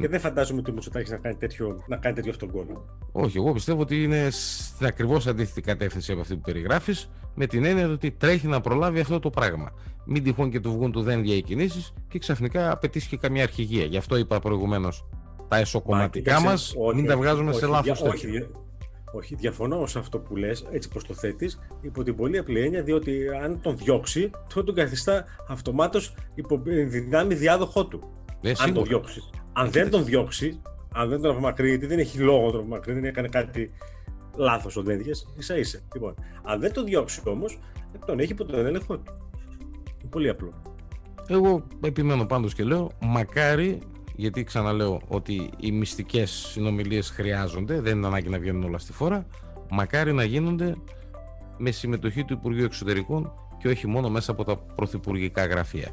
Και 0.00 0.08
δεν 0.08 0.20
φαντάζομαι 0.20 0.60
ότι 0.60 0.70
ο 0.70 0.72
Μητσοτάκης 0.74 1.10
να 1.10 1.16
κάνει 1.16 1.34
τέτοιο, 1.36 1.82
να 1.86 1.96
κάνει 1.96 2.14
τέτοιο 2.14 2.30
αυτόν 2.30 2.52
τον 2.52 2.66
κόμμα. 2.66 2.80
Όχι, 3.12 3.36
εγώ 3.36 3.52
πιστεύω 3.52 3.80
ότι 3.80 4.02
είναι 4.02 4.28
στην 4.30 4.86
ακριβώς 4.86 5.26
αντίθετη 5.26 5.60
κατεύθυνση 5.60 6.12
από 6.12 6.20
αυτή 6.20 6.34
που 6.34 6.40
περιγράφεις, 6.40 7.10
με 7.34 7.46
την 7.46 7.64
έννοια 7.64 7.88
ότι 7.88 8.10
τρέχει 8.10 8.46
να 8.46 8.60
προλάβει 8.60 9.00
αυτό 9.00 9.18
το 9.18 9.30
πράγμα. 9.30 9.72
Μην 10.06 10.22
τυχόν 10.22 10.50
και 10.50 10.60
του 10.60 10.72
βγουν 10.72 10.92
του 10.92 11.02
δένδια 11.02 11.34
οι 11.34 11.42
κινήσει 11.42 11.92
και 12.08 12.18
ξαφνικά 12.18 12.70
απαιτήσει 12.72 13.08
και 13.08 13.16
καμιά 13.16 13.42
αρχηγία. 13.42 13.84
Γι' 13.84 13.96
αυτό 13.96 14.16
είπα 14.16 14.38
προηγουμένως 14.38 15.04
τα 15.48 15.56
εσωκομματικά 15.56 16.32
Μα, 16.40 16.40
μας 16.50 16.66
κοίταξε, 16.66 16.86
όχι, 16.88 16.96
μην 16.96 17.06
τα 17.06 17.16
βγάζουμε 17.16 17.50
όχι, 17.50 17.58
σε 17.58 17.64
όχι, 17.64 17.74
λάθος 17.74 18.00
δια- 18.00 18.10
όχι, 18.10 18.26
δια- 18.26 18.48
όχι, 19.12 19.34
διαφωνώ 19.34 19.86
σε 19.86 19.98
αυτό 19.98 20.18
που 20.18 20.36
λες, 20.36 20.66
έτσι 20.70 20.88
πως 20.88 21.04
το 21.04 21.14
θέτεις, 21.14 21.58
υπό 21.80 22.02
την 22.02 22.16
πολύ 22.16 22.38
απλή 22.38 22.60
έννοια, 22.60 22.82
διότι 22.82 23.18
αν 23.42 23.60
τον 23.62 23.76
διώξει, 23.76 24.30
τότε 24.54 24.62
τον 24.66 24.74
καθιστά 24.74 25.24
αυτομάτως 25.48 26.14
υπό 26.34 26.62
δυνάμει 26.88 27.34
διάδοχό 27.34 27.86
του. 27.86 28.00
Ε, 28.42 28.48
αν 28.48 28.54
τον 28.56 28.64
σίγουρα. 28.66 28.84
διώξεις. 28.84 29.30
Αν 29.52 29.66
Ε, 29.66 29.70
δεν 29.70 29.84
κοίταξε. 29.84 29.90
τον 29.90 30.04
διώξει, 30.04 30.60
αν 30.94 31.08
δεν 31.08 31.20
τον 31.20 31.30
απομακρύνει, 31.30 31.70
γιατί 31.70 31.86
δεν 31.86 31.98
έχει 31.98 32.18
λόγο 32.18 32.44
να 32.46 32.50
τον 32.50 32.60
απομακρύνει, 32.60 33.00
δεν 33.00 33.08
έκανε 33.08 33.28
κάτι 33.28 33.70
λάθος 34.36 34.76
ο 34.76 34.82
Δένδια, 34.82 35.14
ίσα 35.38 35.58
ίσα. 35.58 35.78
Λοιπόν, 35.94 36.14
αν 36.42 36.60
δεν 36.60 36.72
τον 36.72 36.84
διώξει 36.84 37.20
όμως, 37.24 37.58
τον 38.06 38.18
έχει 38.18 38.32
υπό 38.32 38.44
τον 38.44 38.66
έλεγχό 38.66 38.96
του. 38.98 39.12
Είναι 40.00 40.10
πολύ 40.10 40.28
απλό. 40.28 40.52
Εγώ 41.28 41.62
επιμένω 41.80 42.24
πάντως 42.26 42.54
και 42.54 42.64
λέω, 42.64 42.90
μακάρι, 43.00 43.78
γιατί 44.16 44.44
ξαναλέω 44.44 45.00
ότι 45.08 45.50
οι 45.60 45.72
μυστικές 45.72 46.30
συνομιλίες 46.30 47.10
χρειάζονται, 47.10 47.80
δεν 47.80 47.96
είναι 47.96 48.06
ανάγκη 48.06 48.28
να 48.28 48.38
βγαίνουν 48.38 48.62
όλα 48.64 48.78
στη 48.78 48.92
φόρα, 48.92 49.26
μακάρι 49.70 50.12
να 50.12 50.24
γίνονται 50.24 50.74
με 51.58 51.70
συμμετοχή 51.70 52.24
του 52.24 52.32
Υπουργείου 52.32 52.64
Εξωτερικών 52.64 53.32
και 53.58 53.68
όχι 53.68 53.86
μόνο 53.86 54.08
μέσα 54.10 54.30
από 54.30 54.44
τα 54.44 54.56
πρωθυπουργικά 54.56 55.46
γραφεία. 55.46 55.88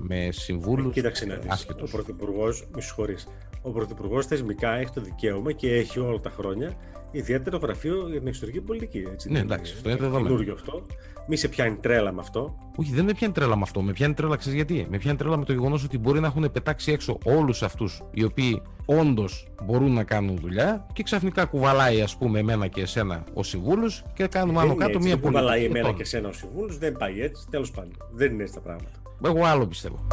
Με 0.00 0.28
συμβούλους 0.32 0.92
Κοίταξε 0.92 1.24
να 1.26 1.34
δεις. 1.34 1.44
Ο 1.50 1.52
άσχετους. 1.52 1.90
Πρωθυπουργό, 1.90 2.46
με 2.74 2.80
συγχωρείς, 2.80 3.28
ο 3.62 3.70
Πρωθυπουργός 3.70 4.26
θεσμικά 4.26 4.70
έχει 4.72 4.90
το 4.94 5.00
δικαίωμα 5.00 5.52
και 5.52 5.74
έχει 5.74 5.98
όλα 6.00 6.20
τα 6.20 6.30
χρόνια 6.30 6.76
ιδιαίτερο 7.10 7.58
γραφείο 7.58 8.08
για 8.08 8.18
την 8.18 8.28
εξωτερική 8.28 8.60
πολιτική. 8.60 9.04
Έτσι, 9.12 9.28
Ναι, 9.30 9.34
δεν 9.38 9.44
εντάξει, 9.44 9.70
είναι 9.70 9.76
αυτό 9.78 9.90
είναι 9.90 9.98
δεδομένο. 9.98 10.26
καινούριο 10.28 10.52
αυτό. 10.52 10.82
Μη 11.28 11.36
σε 11.36 11.48
πιάνει 11.48 11.76
τρέλα 11.76 12.12
με 12.12 12.20
αυτό. 12.20 12.54
Όχι, 12.76 12.92
δεν 12.92 13.04
με 13.04 13.12
πιάνει 13.12 13.32
τρέλα 13.34 13.56
με 13.56 13.62
αυτό. 13.62 13.82
Με 13.82 13.92
πιάνει 13.92 14.14
τρέλα, 14.14 14.36
ξέρεις 14.36 14.56
γιατί; 14.56 14.86
Με 14.90 14.98
πιάνει 14.98 15.16
τρέλα 15.18 15.36
με 15.36 15.44
το 15.44 15.52
γεγονός 15.52 15.84
ότι 15.84 15.98
μπορεί 15.98 16.20
να 16.20 16.26
έχουν 16.26 16.50
πετάξει 16.52 16.92
έξω 16.92 17.18
όλους 17.24 17.62
αυτούς 17.62 18.02
οι 18.12 18.24
οποίοι 18.24 18.62
όντως 18.84 19.46
μπορούν 19.64 19.92
να 19.92 20.04
κάνουν 20.04 20.36
δουλειά 20.36 20.86
και 20.92 21.02
ξαφνικά 21.02 21.44
κουβαλάει, 21.44 22.00
ας 22.02 22.16
πούμε, 22.16 22.38
εμένα 22.38 22.66
και 22.66 22.80
εσένα 22.80 23.24
ω 23.34 23.42
συμβούλου 23.42 23.90
και 24.14 24.26
κάνουμε 24.26 24.58
άνω 24.60 24.66
δεν 24.66 24.76
είναι 24.76 24.84
κάτω 24.84 24.96
έτσι, 24.96 25.08
μία 25.08 25.16
δεν 25.16 25.24
κουβαλάει 25.24 25.48
πολιτική. 25.48 25.64
εμένα 25.70 25.78
Λοιπόν, 25.84 25.96
και 25.96 26.02
εσένα 26.02 26.28
ο 26.28 26.32
συμβούλος, 26.32 26.78
δεν 26.78 26.92
πάει 26.92 27.22
έτσι. 27.22 27.46
Τέλος 27.50 27.70
πάντων, 27.70 27.92
δεν 28.12 28.32
είναι 28.32 28.42
έτσι 28.42 28.54
τα 28.54 28.60
πράγματα. 28.60 28.90
Εγώ 29.24 29.44
άλλο 29.44 29.66
πιστεύω. 29.66 30.06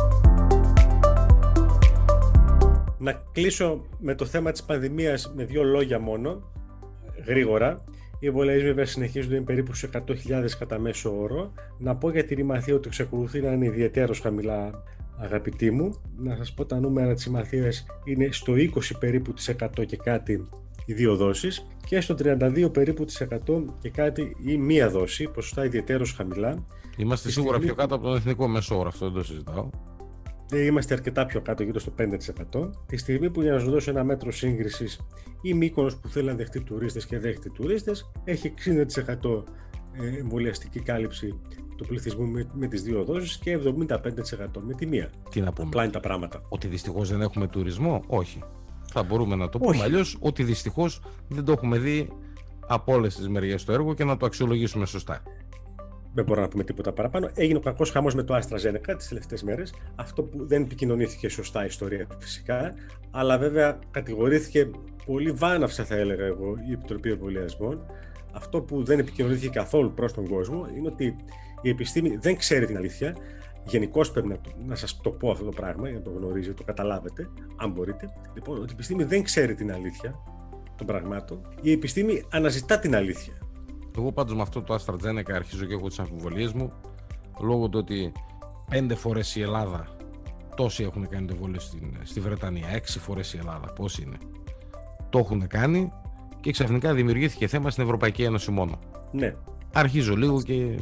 Να 2.97 3.23
κλείσω 3.31 3.81
με 3.99 4.15
το 4.15 4.25
θέμα 4.25 4.51
της 4.51 4.63
πανδημίας 4.63 5.33
με 5.35 5.43
δύο 5.43 5.63
λόγια 5.63 5.99
μόνο, 5.99 6.51
γρήγορα. 7.25 7.83
Οι 8.19 8.27
εμβολιασμοί 8.27 8.63
βέβαια 8.63 8.85
συνεχίζονται, 8.85 9.35
είναι 9.35 9.43
περίπου 9.45 9.73
σε 9.73 9.89
100.000 9.93 10.57
κατά 10.59 10.79
μέσο 10.79 11.21
όρο. 11.21 11.51
Να 11.77 11.95
πω 11.95 12.11
για 12.11 12.25
τη 12.25 12.35
ρημαθία 12.35 12.75
ότι 12.75 12.87
εξακολουθεί 12.87 13.41
να 13.41 13.51
είναι 13.51 13.65
ιδιαίτερος 13.65 14.19
χαμηλά, 14.19 14.83
αγαπητοί 15.17 15.71
μου. 15.71 16.01
Να 16.17 16.35
σας 16.35 16.53
πω 16.53 16.65
τα 16.65 16.79
νούμερα 16.79 17.13
της 17.13 17.23
ρημαθίας 17.23 17.85
είναι 18.03 18.27
στο 18.31 18.53
20 18.53 18.67
περίπου 18.99 19.33
της 19.33 19.49
100 19.49 19.85
και 19.85 19.97
κάτι 19.97 20.47
οι 20.85 20.93
δύο 20.93 21.15
δόσεις 21.15 21.67
και 21.85 22.01
στο 22.01 22.15
32 22.19 22.69
περίπου 22.73 23.05
της 23.05 23.27
100 23.29 23.37
και 23.81 23.89
κάτι 23.89 24.35
η 24.45 24.57
μία 24.57 24.89
δόση, 24.89 25.27
ποσοστά 25.27 25.65
ιδιαίτερος 25.65 26.11
χαμηλά. 26.11 26.65
Είμαστε 26.97 27.27
Τη 27.27 27.33
σίγουρα 27.33 27.51
στιγμή 27.51 27.73
πιο 27.73 27.81
κάτω 27.81 27.95
από 27.95 28.03
τον 28.03 28.15
εθνικό 28.15 28.47
μέσο 28.47 28.79
όρο, 28.79 28.87
αυτό 28.87 29.05
δεν 29.05 29.13
το 29.13 29.23
συζητάω. 29.23 29.69
Ε, 30.51 30.65
Είμαστε 30.65 30.93
αρκετά 30.93 31.25
πιο 31.25 31.41
κάτω, 31.41 31.63
γύρω 31.63 31.79
στο 31.79 31.91
5%. 32.53 32.69
Τη 32.85 32.97
στιγμή 32.97 33.29
που 33.29 33.41
για 33.41 33.51
να 33.51 33.59
σα 33.59 33.65
δώσω 33.65 33.89
ένα 33.89 34.03
μέτρο 34.03 34.31
σύγκρισης, 34.31 34.99
η 35.41 35.53
Μύκονος 35.53 35.97
που 35.97 36.07
θέλει 36.07 36.27
να 36.27 36.33
δεχτεί 36.35 36.61
τουρίστες 36.61 37.05
και 37.05 37.19
δέχεται 37.19 37.49
τουρίστες, 37.49 38.11
έχει 38.23 38.53
60% 39.23 39.43
εμβολιαστική 40.19 40.79
κάλυψη 40.79 41.39
του 41.77 41.85
πληθυσμού 41.85 42.25
με, 42.25 42.49
με 42.53 42.67
τις 42.67 42.83
δύο 42.83 43.03
δόσεις 43.03 43.37
και 43.37 43.59
75% 43.63 43.97
με 44.61 44.73
τη 44.73 44.85
μία. 44.85 45.09
Τι 45.29 45.41
να 45.41 45.53
πούμε. 45.53 45.67
Απλά 45.67 45.83
είναι 45.83 45.91
τα 45.91 45.99
πράγματα. 45.99 46.41
Ότι 46.49 46.67
δυστυχώς 46.67 47.09
δεν 47.09 47.21
έχουμε 47.21 47.47
τουρισμό, 47.47 48.03
όχι. 48.07 48.43
Θα 48.97 49.03
μπορούμε 49.03 49.35
να 49.35 49.49
το 49.49 49.57
πούμε 49.57 49.69
Όχι. 49.69 49.81
αλλιώς 49.81 50.17
ότι 50.19 50.43
δυστυχώς 50.43 51.01
δεν 51.27 51.43
το 51.45 51.51
έχουμε 51.51 51.77
δει 51.77 52.09
από 52.67 52.93
όλες 52.93 53.15
τις 53.15 53.29
μεριές 53.29 53.63
το 53.63 53.73
έργο 53.73 53.93
και 53.93 54.03
να 54.03 54.17
το 54.17 54.25
αξιολογήσουμε 54.25 54.85
σωστά. 54.85 55.21
Δεν 56.13 56.25
μπορώ 56.25 56.41
να 56.41 56.47
πούμε 56.47 56.63
τίποτα 56.63 56.93
παραπάνω. 56.93 57.29
Έγινε 57.33 57.57
ο 57.57 57.61
κακός 57.61 57.91
χαμός 57.91 58.15
με 58.15 58.23
το 58.23 58.35
AstraZeneca 58.35 58.93
τις 58.97 59.07
τελευταίες 59.07 59.43
μέρες. 59.43 59.73
Αυτό 59.95 60.23
που 60.23 60.47
δεν 60.47 60.61
επικοινωνήθηκε 60.61 61.29
σωστά 61.29 61.63
η 61.63 61.65
ιστορία 61.65 62.07
φυσικά. 62.19 62.73
Αλλά 63.11 63.37
βέβαια 63.37 63.79
κατηγορήθηκε 63.91 64.69
πολύ 65.05 65.31
βάναυσα, 65.31 65.85
θα 65.85 65.95
έλεγα 65.95 66.25
εγώ, 66.25 66.55
η 66.69 66.73
Επιτροπή 66.73 67.11
Εμβολιασμών. 67.11 67.85
Αυτό 68.31 68.61
που 68.61 68.83
δεν 68.83 68.99
επικοινωνήθηκε 68.99 69.49
καθόλου 69.49 69.93
προς 69.93 70.13
τον 70.13 70.27
κόσμο 70.27 70.67
είναι 70.77 70.87
ότι 70.87 71.15
η 71.61 71.69
επιστήμη 71.69 72.17
δεν 72.21 72.37
ξέρει 72.37 72.65
την 72.65 72.77
αλήθεια. 72.77 73.15
Γενικώ 73.67 74.01
πρέπει 74.11 74.27
να, 74.27 74.37
το- 74.37 74.51
να 74.65 74.75
σας 74.75 74.97
το 75.01 75.09
πω 75.09 75.31
αυτό 75.31 75.43
το 75.45 75.51
πράγμα 75.51 75.89
για 75.89 75.97
να 75.97 76.03
το 76.03 76.09
γνωρίζετε, 76.17 76.53
το 76.53 76.63
καταλάβετε, 76.63 77.29
αν 77.55 77.71
μπορείτε. 77.71 78.09
Λοιπόν, 78.33 78.57
ότι 78.57 78.69
η 78.69 78.73
επιστήμη 78.73 79.03
δεν 79.03 79.23
ξέρει 79.23 79.55
την 79.55 79.71
αλήθεια 79.71 80.15
των 80.75 80.87
πραγμάτων. 80.87 81.41
Η 81.61 81.71
επιστήμη 81.71 82.23
αναζητά 82.29 82.79
την 82.79 82.95
αλήθεια. 82.95 83.33
Εγώ 83.97 84.11
πάντως 84.11 84.35
με 84.35 84.41
αυτό 84.41 84.61
το 84.61 84.73
AstraZeneca 84.75 85.31
αρχίζω 85.33 85.65
και 85.65 85.73
έχω 85.73 85.87
τις 85.87 85.99
αμφιβολίες 85.99 86.53
μου 86.53 86.71
λόγω 87.41 87.69
του 87.69 87.79
ότι 87.79 88.11
πέντε 88.69 88.95
φορές 88.95 89.35
η 89.35 89.41
Ελλάδα 89.41 89.87
τόσοι 90.55 90.83
έχουν 90.83 91.07
κάνει 91.07 91.25
το 91.27 91.33
εμβόλιο 91.33 91.59
στην, 91.59 91.93
στη 92.03 92.19
Βρετανία, 92.19 92.67
έξι 92.67 92.99
φορές 92.99 93.33
η 93.33 93.37
Ελλάδα, 93.37 93.73
πώς 93.73 93.97
είναι. 93.99 94.17
Το 95.09 95.19
έχουν 95.19 95.47
κάνει 95.47 95.91
και 96.39 96.51
ξαφνικά 96.51 96.93
δημιουργήθηκε 96.93 97.47
θέμα 97.47 97.69
στην 97.69 97.83
Ευρωπαϊκή 97.83 98.23
Ένωση 98.23 98.51
μόνο. 98.51 98.79
Ναι, 99.11 99.35
Αρχίζω 99.73 100.15
λίγο 100.15 100.41
και 100.41 100.77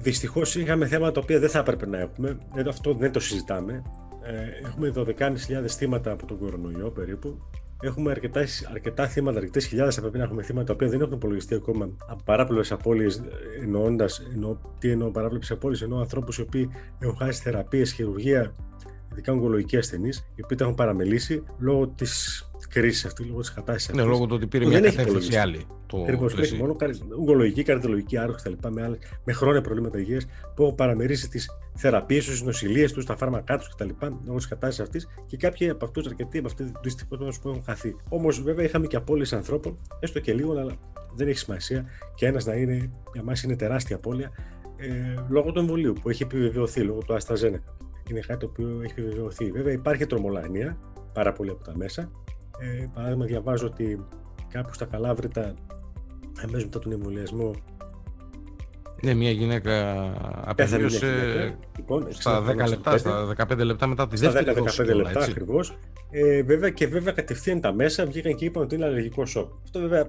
Δυστυχώς 0.00 0.54
είχαμε 0.56 0.86
θέματα 0.86 1.12
τα 1.12 1.20
οποία 1.20 1.38
δεν 1.38 1.48
θα 1.48 1.58
έπρεπε 1.58 1.86
να 1.86 1.98
έχουμε. 1.98 2.38
Δεν- 2.54 2.68
Αυτό 2.68 2.94
δεν 2.94 3.12
το 3.12 3.20
συζητάμε. 3.20 3.82
Ε, 4.22 4.66
έχουμε 4.66 4.88
12.500 4.90 5.76
θύματα 5.76 6.10
από 6.10 6.26
τον 6.26 6.38
κορονοϊό 6.38 6.90
περίπου. 6.90 7.38
Έχουμε 7.82 8.10
αρκετά, 8.10 8.44
αρκετά 8.72 9.06
θύματα, 9.08 9.38
αρκετές 9.38 9.66
χιλιάδες 9.66 9.94
θα 9.94 10.00
πρέπει 10.00 10.18
να 10.18 10.24
έχουμε 10.24 10.42
θύματα 10.42 10.66
τα 10.66 10.72
οποία 10.72 10.88
δεν 10.88 11.00
έχουν 11.00 11.12
υπολογιστεί 11.12 11.54
ακόμα 11.54 11.88
από 12.06 12.22
παράπλευρες 12.24 12.72
απώλειες. 12.72 13.22
Εννοώντας, 13.62 14.22
εννοώ, 14.34 14.56
τι 14.78 14.90
εννοώ 14.90 15.10
παράπλευρες 15.10 15.50
απώλειες, 15.50 15.82
εννοώ 15.82 15.98
ανθρώπους 16.00 16.38
οι 16.38 16.40
οποίοι 16.40 16.68
έχουν 16.98 17.16
χάσει 17.16 17.42
θεραπείες, 17.42 17.92
χειρουργία, 17.92 18.54
ειδικά 19.12 19.32
ογκολογικοί 19.32 19.76
ασθενείς, 19.76 20.30
οι 20.34 20.42
οποίοι 20.42 20.56
τα 20.56 20.64
έχουν 20.64 20.76
παραμελήσει 20.76 21.42
λόγω 21.58 21.88
της 21.88 22.42
κρίση 22.68 23.06
αυτή, 23.06 23.24
λόγω 23.24 23.40
της 23.40 23.52
κατάστασης 23.52 23.94
ναι, 23.94 24.02
λόγω 24.02 24.26
του 24.26 24.34
ότι 24.34 24.46
πήρε 24.46 24.64
που 24.64 24.70
μια 24.70 24.78
δεν 24.80 24.88
έχει 24.88 24.96
κατεύθυνση 24.96 25.28
υπολογιστεί. 25.28 25.58
άλλη. 25.58 25.76
Το 25.86 26.02
Ακριβώς. 26.02 26.26
Έχει 26.26 26.34
πλαίσιο. 26.36 26.56
μόνο 26.58 26.74
καρ- 26.74 27.12
ογκολογική, 27.18 27.62
καρδιολογική 27.62 28.16
άρρωση 28.18 28.50
κτλ. 28.50 28.68
Με, 28.68 28.82
άλλες- 28.82 28.98
με 29.24 29.32
χρόνια 29.32 29.60
προβλήματα 29.60 29.98
υγείας 29.98 30.26
που 30.54 30.62
έχουν 30.62 30.74
παραμερίσει 30.74 31.28
τις 31.28 31.50
θεραπείες 31.74 32.24
τους, 32.24 32.32
τις 32.34 32.42
νοσηλίε 32.42 32.90
τους, 32.90 33.04
τα 33.06 33.16
φάρμακά 33.16 33.58
τους 33.58 33.68
κτλ. 33.74 33.88
λόγω 34.24 34.36
της 34.36 34.48
κατάστασης 34.48 34.80
αυτής 34.80 35.08
και 35.26 35.36
κάποιοι 35.36 35.68
από 35.68 35.84
αυτούς, 35.84 36.06
αρκετοί 36.06 36.38
από 36.38 36.46
αυτού 36.46 36.72
δυστυχώς 36.82 37.38
που 37.40 37.48
έχουν 37.48 37.62
χαθεί. 37.62 37.96
Όμως 38.08 38.42
βέβαια 38.42 38.64
είχαμε 38.64 38.86
και 38.86 38.96
απώλειες 38.96 39.32
ανθρώπων, 39.32 39.78
έστω 40.00 40.20
και 40.20 40.32
λίγο, 40.34 40.52
αλλά 40.58 40.72
δεν 41.14 41.28
έχει 41.28 41.38
σημασία. 41.38 41.84
Και 42.14 42.26
ένας 42.26 42.46
να 42.46 42.54
είναι, 42.54 42.90
για 43.12 43.22
μας 43.22 43.42
είναι 43.42 43.56
τεράστια 43.56 43.96
απώλεια 43.96 44.30
ε, 44.76 44.86
λόγω 45.28 45.52
του 45.52 45.58
εμβολίου 45.58 45.92
που 46.02 46.10
έχει 46.10 46.22
επιβεβαιωθεί, 46.22 46.80
λόγω 46.80 46.98
του 46.98 47.16
AstraZeneca. 47.18 47.72
Είναι 48.10 48.20
κάτι 48.26 48.38
το 48.38 48.46
οποίο 48.46 48.80
έχει 48.82 48.92
επιβεβαιωθεί. 48.96 49.50
Βέβαια 49.50 49.72
υπάρχει 49.72 50.06
τρομολαγνία 50.06 50.78
πάρα 51.12 51.32
πολύ 51.32 51.50
από 51.50 51.64
τα 51.64 51.72
μέσα. 51.76 52.10
Ε, 52.58 52.86
παράδειγμα, 52.94 53.24
διαβάζω 53.24 53.66
ότι 53.66 54.04
κάπου 54.48 54.74
στα 54.74 54.84
Καλάβρητα 54.84 55.54
αμέσω 56.42 56.64
μετά 56.64 56.78
τον 56.78 56.92
εμβολιασμό 56.92 57.54
Ναι, 59.02 59.14
μια 59.14 59.30
γυναίκα 59.30 59.70
πέθανε 60.56 60.78
μια 60.78 60.86
απεβίωσε 60.86 61.06
γυναίκα. 61.06 61.58
Λοιπόν, 61.76 62.06
στα 62.08 62.44
10 62.44 62.64
65, 62.64 62.68
λεπτά, 62.68 62.98
στα 62.98 63.34
15 63.36 63.58
λεπτά 63.64 63.86
μετά 63.86 64.08
τη 64.08 64.16
στα 64.16 64.30
δεύτερη 64.30 64.60
δόση 64.60 64.82
10-15 64.82 64.84
κιόλας, 64.84 65.06
λεπτά 65.06 65.20
έτσι. 65.20 65.30
ακριβώς. 65.30 65.78
Ε, 66.10 66.42
βέβαια 66.42 66.70
και 66.70 66.86
βέβαια 66.86 67.12
κατευθείαν 67.12 67.60
τα 67.60 67.72
μέσα 67.72 68.06
βγήκαν 68.06 68.34
και 68.34 68.44
είπαν 68.44 68.62
ότι 68.62 68.74
είναι 68.74 68.84
αλλεργικό 68.84 69.26
σοκ. 69.26 69.52
Αυτό 69.64 69.80
βέβαια 69.80 70.00
ε, 70.00 70.06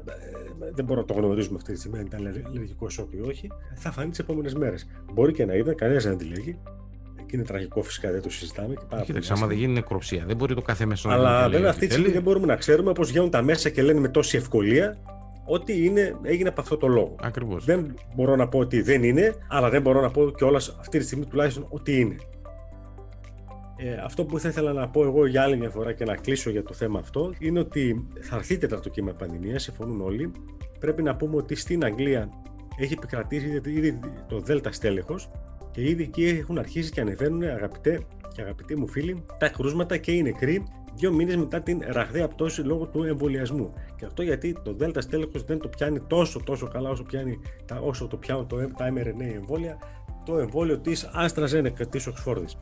δεν 0.73 0.85
μπορούμε 0.85 1.05
να 1.07 1.13
το 1.13 1.21
γνωρίζουμε 1.21 1.55
αυτή 1.57 1.73
τη 1.73 1.79
στιγμή 1.79 1.97
αν 1.97 2.05
ήταν 2.05 2.27
αλλεργικό 2.47 2.89
σοκ 2.89 3.13
ή 3.13 3.21
όχι. 3.21 3.51
Θα 3.75 3.91
φανεί 3.91 4.09
τις 4.09 4.19
επόμενες 4.19 4.53
μέρες. 4.53 4.88
Μπορεί 5.13 5.33
και 5.33 5.45
να 5.45 5.53
ήταν, 5.53 5.75
κανένας 5.75 6.03
δεν 6.03 6.17
τη 6.17 6.25
λέγει. 6.25 6.59
Και 7.29 7.35
είναι 7.35 7.45
τραγικό 7.45 7.81
φυσικά, 7.83 8.11
δεν 8.11 8.21
το 8.21 8.29
συζητάμε. 8.29 8.67
Και 8.67 8.73
πάρα 8.75 8.87
πολύ 8.89 9.03
Κοίταξε, 9.05 9.33
άμα 9.33 9.41
άσχημο. 9.41 9.47
δεν 9.47 9.57
γίνει 9.57 9.73
νεκροψία, 9.73 10.23
δεν 10.27 10.35
μπορεί 10.35 10.53
το 10.55 10.61
κάθε 10.61 10.85
μέσο 10.85 11.09
να 11.09 11.13
Αλλά 11.15 11.29
γίνει 11.29 11.35
και 11.43 11.49
λέει 11.49 11.51
βέβαια 11.51 11.69
ό,τι 11.69 11.69
αυτή 11.69 11.85
τη 11.85 11.91
στιγμή 11.91 12.03
θέλει. 12.09 12.15
δεν 12.17 12.23
μπορούμε 12.23 12.45
να 12.45 12.55
ξέρουμε 12.55 12.91
πώς 12.91 13.07
βγαίνουν 13.09 13.29
τα 13.29 13.41
μέσα 13.41 13.69
και 13.69 13.81
λένε 13.81 13.99
με 13.99 14.07
τόση 14.09 14.37
ευκολία 14.37 14.97
ότι 15.45 15.85
είναι, 15.85 16.15
έγινε 16.23 16.49
από 16.49 16.61
αυτό 16.61 16.77
το 16.77 16.87
λόγο. 16.87 17.15
Ακριβώς. 17.21 17.65
Δεν 17.65 17.93
μπορώ 18.15 18.35
να 18.35 18.47
πω 18.47 18.59
ότι 18.59 18.81
δεν 18.81 19.03
είναι, 19.03 19.35
αλλά 19.47 19.69
δεν 19.69 19.81
μπορώ 19.81 20.01
να 20.01 20.09
πω 20.11 20.31
και 20.37 20.43
όλα 20.43 20.57
αυτή 20.79 20.97
τη 20.99 21.05
στιγμή 21.05 21.25
τουλάχιστον 21.25 21.65
ότι 21.69 21.99
είναι. 21.99 22.15
Ε, 23.77 23.93
αυτό 24.05 24.25
που 24.25 24.39
θα 24.39 24.47
ήθελα 24.49 24.73
να 24.73 24.89
πω 24.89 25.03
εγώ 25.03 25.25
για 25.25 25.41
άλλη 25.41 25.57
μια 25.57 25.69
φορά 25.69 25.93
και 25.93 26.05
να 26.05 26.15
κλείσω 26.15 26.49
για 26.49 26.63
το 26.63 26.73
θέμα 26.73 26.99
αυτό 26.99 27.33
είναι 27.39 27.59
ότι 27.59 28.07
θα 28.21 28.35
έρθει 28.35 28.57
τέταρτο 28.57 28.89
κύμα 28.89 29.11
πανδημίας, 29.11 29.63
συμφωνούν 29.63 30.01
όλοι. 30.01 30.31
Πρέπει 30.79 31.01
να 31.03 31.15
πούμε 31.15 31.35
ότι 31.35 31.55
στην 31.55 31.83
Αγγλία 31.83 32.29
έχει 32.77 32.93
επικρατήσει 32.93 33.47
ήδη- 33.47 33.71
ήδη 33.71 33.99
το 34.27 34.39
Δέλτα 34.39 34.71
στέλεχος 34.71 35.31
και 35.71 35.89
ήδη 35.89 36.03
εκεί 36.03 36.25
έχουν 36.25 36.58
αρχίσει 36.58 36.91
και 36.91 37.01
ανεβαίνουν 37.01 37.43
αγαπητέ 37.43 37.99
και 38.34 38.41
αγαπητοί 38.41 38.75
μου 38.75 38.88
φίλοι 38.88 39.25
τα 39.38 39.49
κρούσματα 39.49 39.97
και 39.97 40.12
οι 40.12 40.21
νεκροί 40.21 40.63
δύο 40.95 41.13
μήνες 41.13 41.36
μετά 41.36 41.62
την 41.62 41.82
ραγδαία 41.88 42.27
πτώση 42.27 42.62
λόγω 42.62 42.86
του 42.86 43.03
εμβολιασμού. 43.03 43.73
Και 43.95 44.05
αυτό 44.05 44.21
γιατί 44.21 44.55
το 44.63 44.73
Δέλτα 44.73 45.01
στέλεχος 45.01 45.43
δεν 45.43 45.60
το 45.60 45.67
πιάνει 45.67 45.99
τόσο 45.99 46.39
τόσο 46.39 46.67
καλά 46.67 46.89
όσο, 46.89 47.03
πιάνει, 47.03 47.39
τα, 47.65 47.79
όσο 47.79 48.08
το 48.08 48.17
πιάνουν 48.17 48.47
το, 48.47 48.58
τα 48.58 48.93
mRNA 48.93 49.34
εμβόλια, 49.36 49.77
το 50.25 50.38
εμβόλιο 50.38 50.79
της 50.79 51.10
AstraZeneca 51.15 51.88
της 51.89 52.08
Οξφόρδης. 52.08 52.58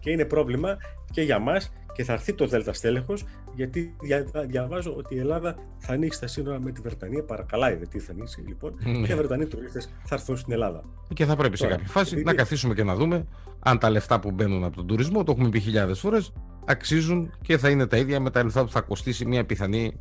Και 0.00 0.10
είναι 0.10 0.24
πρόβλημα 0.24 0.76
και 1.10 1.22
για 1.22 1.38
μας 1.38 1.72
και 1.92 2.04
θα 2.04 2.12
έρθει 2.12 2.32
το 2.34 2.46
Δέλτα 2.46 2.72
στέλεχος, 2.72 3.24
γιατί 3.54 3.94
δια, 4.00 4.24
διαβάζω 4.46 4.94
ότι 4.96 5.14
η 5.14 5.18
Ελλάδα 5.18 5.56
θα 5.78 5.92
ανοίξει 5.92 6.20
τα 6.20 6.26
σύνορα 6.26 6.60
με 6.60 6.70
τη 6.72 6.80
Βρετανία. 6.80 7.24
Παρακαλάει, 7.24 7.76
δεν 7.76 7.88
τι 7.88 7.98
θα 7.98 8.12
ανοίξει 8.12 8.40
λοιπόν. 8.40 8.74
Ναι. 8.84 9.06
Και 9.06 9.12
οι 9.12 9.16
Βρετανοί 9.16 9.46
τουρίστες 9.46 9.90
θα 10.04 10.14
έρθουν 10.14 10.36
στην 10.36 10.52
Ελλάδα. 10.52 10.82
Και 11.14 11.24
θα 11.24 11.36
πρέπει 11.36 11.56
σε 11.56 11.62
Τώρα, 11.62 11.74
κάποια 11.76 11.90
φάση 11.92 12.08
επειδή- 12.12 12.26
να 12.26 12.34
καθίσουμε 12.34 12.74
και 12.74 12.84
να 12.84 12.94
δούμε 12.94 13.26
αν 13.58 13.78
τα 13.78 13.90
λεφτά 13.90 14.20
που 14.20 14.30
μπαίνουν 14.30 14.64
από 14.64 14.76
τον 14.76 14.86
τουρισμό, 14.86 15.24
το 15.24 15.32
έχουμε 15.32 15.48
πει 15.48 15.60
χιλιάδες 15.60 15.98
φορές, 15.98 16.32
αξίζουν 16.64 17.32
και 17.42 17.58
θα 17.58 17.68
είναι 17.70 17.86
τα 17.86 17.96
ίδια 17.96 18.20
με 18.20 18.30
τα 18.30 18.44
λεφτά 18.44 18.64
που 18.64 18.70
θα 18.70 18.80
κοστίσει 18.80 19.26
μια 19.26 19.44
πιθανή 19.46 20.00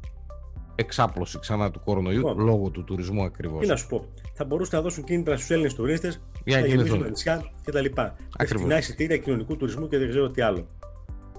εξάπλωση 0.75 1.39
ξανά 1.39 1.71
του 1.71 1.81
κορονοϊού 1.83 2.17
Λοιπόν. 2.17 2.39
λόγω 2.39 2.69
του 2.69 2.83
τουρισμού 2.83 3.23
ακριβώς. 3.23 3.62
Τι 3.62 3.67
να 3.67 3.75
σου 3.75 3.88
πω, 3.88 4.05
θα 4.39 4.45
μπορούσαν 4.45 4.78
να 4.78 4.84
δώσουν 4.84 5.04
κίνητρα 5.04 5.36
στους 5.36 5.49
Έλληνες 5.49 5.73
τουρίστες 5.73 6.21
Για 6.43 6.56
να 6.56 6.62
να 6.62 6.67
γεμίζουν 6.67 6.86
κινηθούν. 6.86 7.04
τα 7.04 7.10
νησιά 7.10 7.52
κτλ. 7.63 8.02
Ακριβώς. 8.38 8.62
Φτηνά 8.62 8.78
εισιτήρια 8.78 9.17
κοινωνικού 9.17 9.58
τουρισμού 9.58 9.88
και 9.88 9.97
δεν 9.97 10.10
ξέρω 10.10 10.30
τι 10.30 10.41
άλλο. 10.41 10.67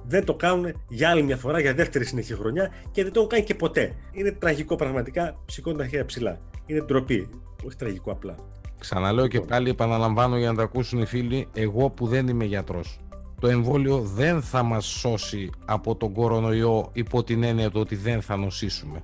Δεν 0.07 0.25
το 0.25 0.35
κάνουν 0.35 0.73
για 0.89 1.11
άλλη 1.11 1.23
μια 1.23 1.37
φορά, 1.37 1.61
για 1.61 1.75
δεύτερη 1.75 2.05
συνεχή 2.05 2.35
χρονιά 2.35 2.73
και 2.91 3.03
δεν 3.03 3.13
το 3.13 3.19
έχουν 3.19 3.31
κάνει 3.31 3.45
και 3.45 3.55
ποτέ. 3.55 3.95
Είναι 4.13 4.33
τραγικό 4.33 4.77
πραγματικά, 4.77 5.37
σηκώνουν 5.47 5.79
τα 5.79 5.87
χέρια 5.87 6.05
ψηλά. 6.05 6.41
Είναι 6.67 6.81
ντροπή, 6.81 7.29
όχι 7.67 7.77
τραγικό 7.77 8.11
απλά. 8.11 8.35
Ξαναλέω 8.79 9.27
και 9.27 9.41
πάλι 9.41 9.71
επαναλαμβάνω 9.71 10.39
για 10.39 10.51
να 10.51 10.57
τα 10.57 10.63
ακούσουν 10.63 11.01
οι 11.01 11.07
φίλοι, 11.07 11.49
εγώ 11.53 11.91
που 11.91 12.07
δεν 12.07 12.29
είμαι 12.29 12.45
γιατρός. 12.45 13.01
Το 13.41 13.49
εμβόλιο 13.49 13.99
δεν 14.01 14.43
θα 14.43 14.63
μας 14.63 14.87
σώσει 14.87 15.51
από 15.65 15.97
τον 15.97 16.13
κορονοϊό 16.13 16.91
υπό 16.93 17.23
την 17.25 17.43
έννοια 17.43 17.71
του 17.71 17.81
ότι 17.81 17.97
δεν 17.97 18.23
θα 18.23 18.37
νοσήσουμε. 18.37 19.01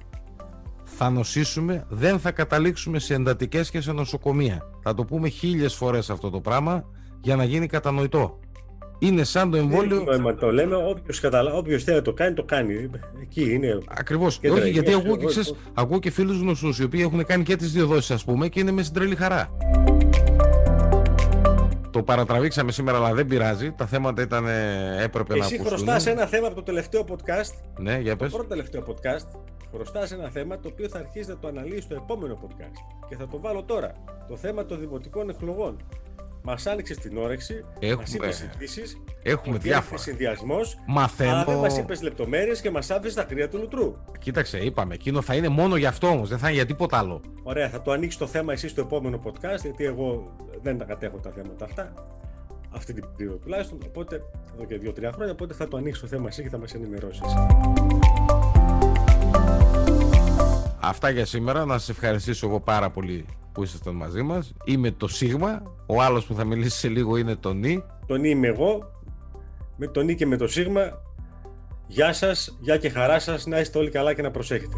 Θα 0.99 1.11
νοσήσουμε, 1.11 1.85
δεν 1.89 2.19
θα 2.19 2.31
καταλήξουμε 2.33 2.99
σε 2.99 3.15
εντατικές 3.15 3.71
και 3.71 3.81
σε 3.81 3.93
νοσοκομεία. 3.93 4.63
Θα 4.83 4.95
το 4.95 5.05
πούμε 5.05 5.29
χίλιες 5.29 5.75
φορές 5.75 6.11
αυτό 6.11 6.31
το 6.31 6.41
πράγμα 6.41 6.85
για 7.21 7.37
να 7.37 7.45
γίνει 7.45 7.67
κατανοητό. 7.67 8.41
Είναι 8.99 9.25
σαν 9.25 9.51
το 9.51 9.57
εμβόλιο... 9.57 10.05
Δεν 10.05 10.21
είναι 10.21 10.33
το 10.33 10.53
λέμε, 10.53 10.77
όποιος, 10.77 11.21
καταλα... 11.21 11.53
όποιος 11.55 11.85
θέλει 11.85 11.97
να 11.97 12.03
το 12.03 12.13
κάνει, 12.13 12.35
το 12.35 12.43
κάνει. 12.45 12.91
Εκεί 13.23 13.53
είναι. 13.53 13.79
Ακριβώς. 13.89 14.39
Κέντρα 14.39 14.59
Όχι, 14.63 14.71
γιατί 14.71 14.89
υγείας, 14.91 15.03
ακούω 15.05 15.17
και, 15.17 15.21
εγώ- 15.23 15.31
ξέρεις, 15.31 15.55
ακούω 15.75 15.99
και 15.99 16.11
φίλους 16.11 16.39
γνωστούς 16.41 16.79
οι 16.79 16.85
οποίοι 16.85 17.01
έχουν 17.05 17.25
κάνει 17.25 17.43
και 17.43 17.57
τις 17.57 17.73
δύο 17.73 17.87
δόσεις, 17.87 18.11
ας 18.11 18.25
πούμε, 18.25 18.49
και 18.49 18.61
είναι 18.61 18.71
μες 18.71 18.87
στην 18.87 18.99
τρελή 19.01 19.15
χαρά. 19.17 19.49
Το 21.91 22.03
παρατραβήξαμε 22.03 22.73
σήμερα, 22.73 22.97
αλλά 22.99 23.15
δεν 23.15 23.27
πειράζει. 23.27 23.73
Τα 23.73 23.87
θέματα 23.87 24.23
ήταν, 24.23 24.47
ε, 24.47 25.03
έπρεπε 25.03 25.37
να 25.37 25.45
Εσύ 25.45 25.55
ακουστούν. 25.55 25.79
χρωστάς 25.79 26.07
ένα 26.07 26.27
θέμα 26.27 26.47
από 26.47 26.57
το 26.57 26.63
τελευταίο 26.63 27.05
podcast. 27.09 27.55
Ναι, 27.79 27.99
για 27.99 28.11
Το 28.11 28.17
πες. 28.17 28.33
πρώτο 28.33 28.49
τελευταίο 28.49 28.83
podcast. 28.87 29.39
Χρωστά 29.73 30.09
ένα 30.13 30.29
θέμα 30.31 30.59
το 30.59 30.69
οποίο 30.73 30.89
θα 30.89 30.99
αρχίσει 30.99 31.29
να 31.29 31.37
το 31.39 31.49
αναλύει 31.49 31.81
στο 31.81 31.95
επόμενο 31.95 32.39
podcast. 32.43 33.07
Και 33.09 33.17
θα 33.17 33.29
το 33.29 33.41
βάλω 33.41 33.63
τώρα. 33.63 33.93
Το 34.29 34.37
θέμα 34.37 34.65
των 34.65 34.81
δημοτικών 34.81 35.29
εκλογών. 35.29 35.77
Μας 36.43 36.67
άνοιξε 36.67 36.95
την 36.95 37.17
όρεξη. 37.19 37.65
Έχουμε- 37.79 37.97
Μας 38.27 38.41
είπε 38.41 38.51
ειδήσει. 38.55 38.83
Έχουμε 39.23 39.59
διάφορα. 39.59 40.01
συνδυασμός. 40.01 40.79
Μαθαίνω. 40.87 41.31
Αλλά 41.31 41.45
δεν 41.45 41.57
μας 41.57 41.79
είπες 41.79 42.03
λεπτομέρειες 42.03 42.61
και 42.61 42.71
μας 42.71 42.91
άφησες 42.91 43.15
τα 43.15 43.23
κρύα 43.25 43.49
του 43.49 43.59
λουτρού. 43.59 43.95
Κοίταξε, 44.19 44.59
είπαμε, 44.59 44.95
εκείνο 44.95 45.23
θα 45.23 45.35
είναι 45.35 45.49
μόνο 45.49 45.77
γι' 45.77 45.87
αυτό 45.87 46.07
όμως, 46.09 46.29
δεν 46.29 46.39
θα 46.39 46.47
είναι 46.47 46.57
για 46.57 46.67
τίποτα 46.67 46.99
άλλο. 46.99 47.21
Ωραία, 47.43 47.69
θα 47.69 47.83
το 47.83 47.91
ανοίξεις 47.91 48.19
το 48.19 48.27
θέμα 48.27 48.53
εσύ 48.53 48.69
στο 48.69 48.81
επόμενο 48.81 49.21
podcast, 49.25 49.61
γιατί 49.63 49.85
εγώ 49.85 50.33
δεν 50.63 50.79
τα 50.79 50.85
κατέχω 50.85 51.17
τα 51.19 51.31
θέματα 51.31 51.65
αυτά. 51.65 51.93
Αυτή 52.71 52.93
την 52.93 53.05
περίοδο 53.17 53.39
τουλάχιστον. 53.39 53.79
Οπότε, 53.87 54.23
εδώ 54.55 54.65
και 54.65 54.79
δύο-τρία 54.79 55.13
χρόνια, 55.13 55.33
οπότε 55.33 55.55
θα 55.55 55.69
το 55.69 55.77
ανοίξεις 55.77 56.03
το 56.03 56.09
θέμα 56.09 56.29
εσύ 56.29 56.43
και 56.43 56.49
θα 56.49 56.59
μας 56.59 56.75
ενημερώσεις. 56.75 57.23
Αυτά 60.89 61.11
για 61.11 61.27
σήμερα. 61.27 61.65
Να 61.65 61.79
σας 61.79 61.89
ευχαριστήσω 61.89 62.47
εγώ 62.47 62.61
πάρα 62.61 62.91
πολύ 62.91 63.27
που 63.53 63.63
ήσασταν 63.63 63.95
μαζί 63.95 64.23
μας. 64.23 64.53
Είμαι 64.65 64.91
το 64.91 65.09
Σίγμα, 65.09 65.63
ο 65.87 66.03
άλλος 66.03 66.25
που 66.25 66.35
θα 66.35 66.45
μιλήσει 66.45 66.79
σε 66.79 66.89
λίγο 66.89 67.17
είναι 67.17 67.37
το 67.37 67.53
Νι. 67.53 67.85
Το 68.07 68.17
Νι 68.17 68.29
είμαι 68.29 68.47
εγώ, 68.47 68.91
με 69.77 69.87
το 69.87 70.03
Νι 70.03 70.15
και 70.15 70.27
με 70.27 70.37
το 70.37 70.49
Σίγμα. 70.49 71.03
Γεια 71.87 72.13
σας, 72.13 72.57
γεια 72.61 72.77
και 72.77 72.89
χαρά 72.89 73.19
σας, 73.19 73.47
να 73.47 73.61
είστε 73.61 73.79
όλοι 73.79 73.91
καλά 73.91 74.15
και 74.15 74.23
να 74.23 74.31
προσέχετε. 74.31 74.77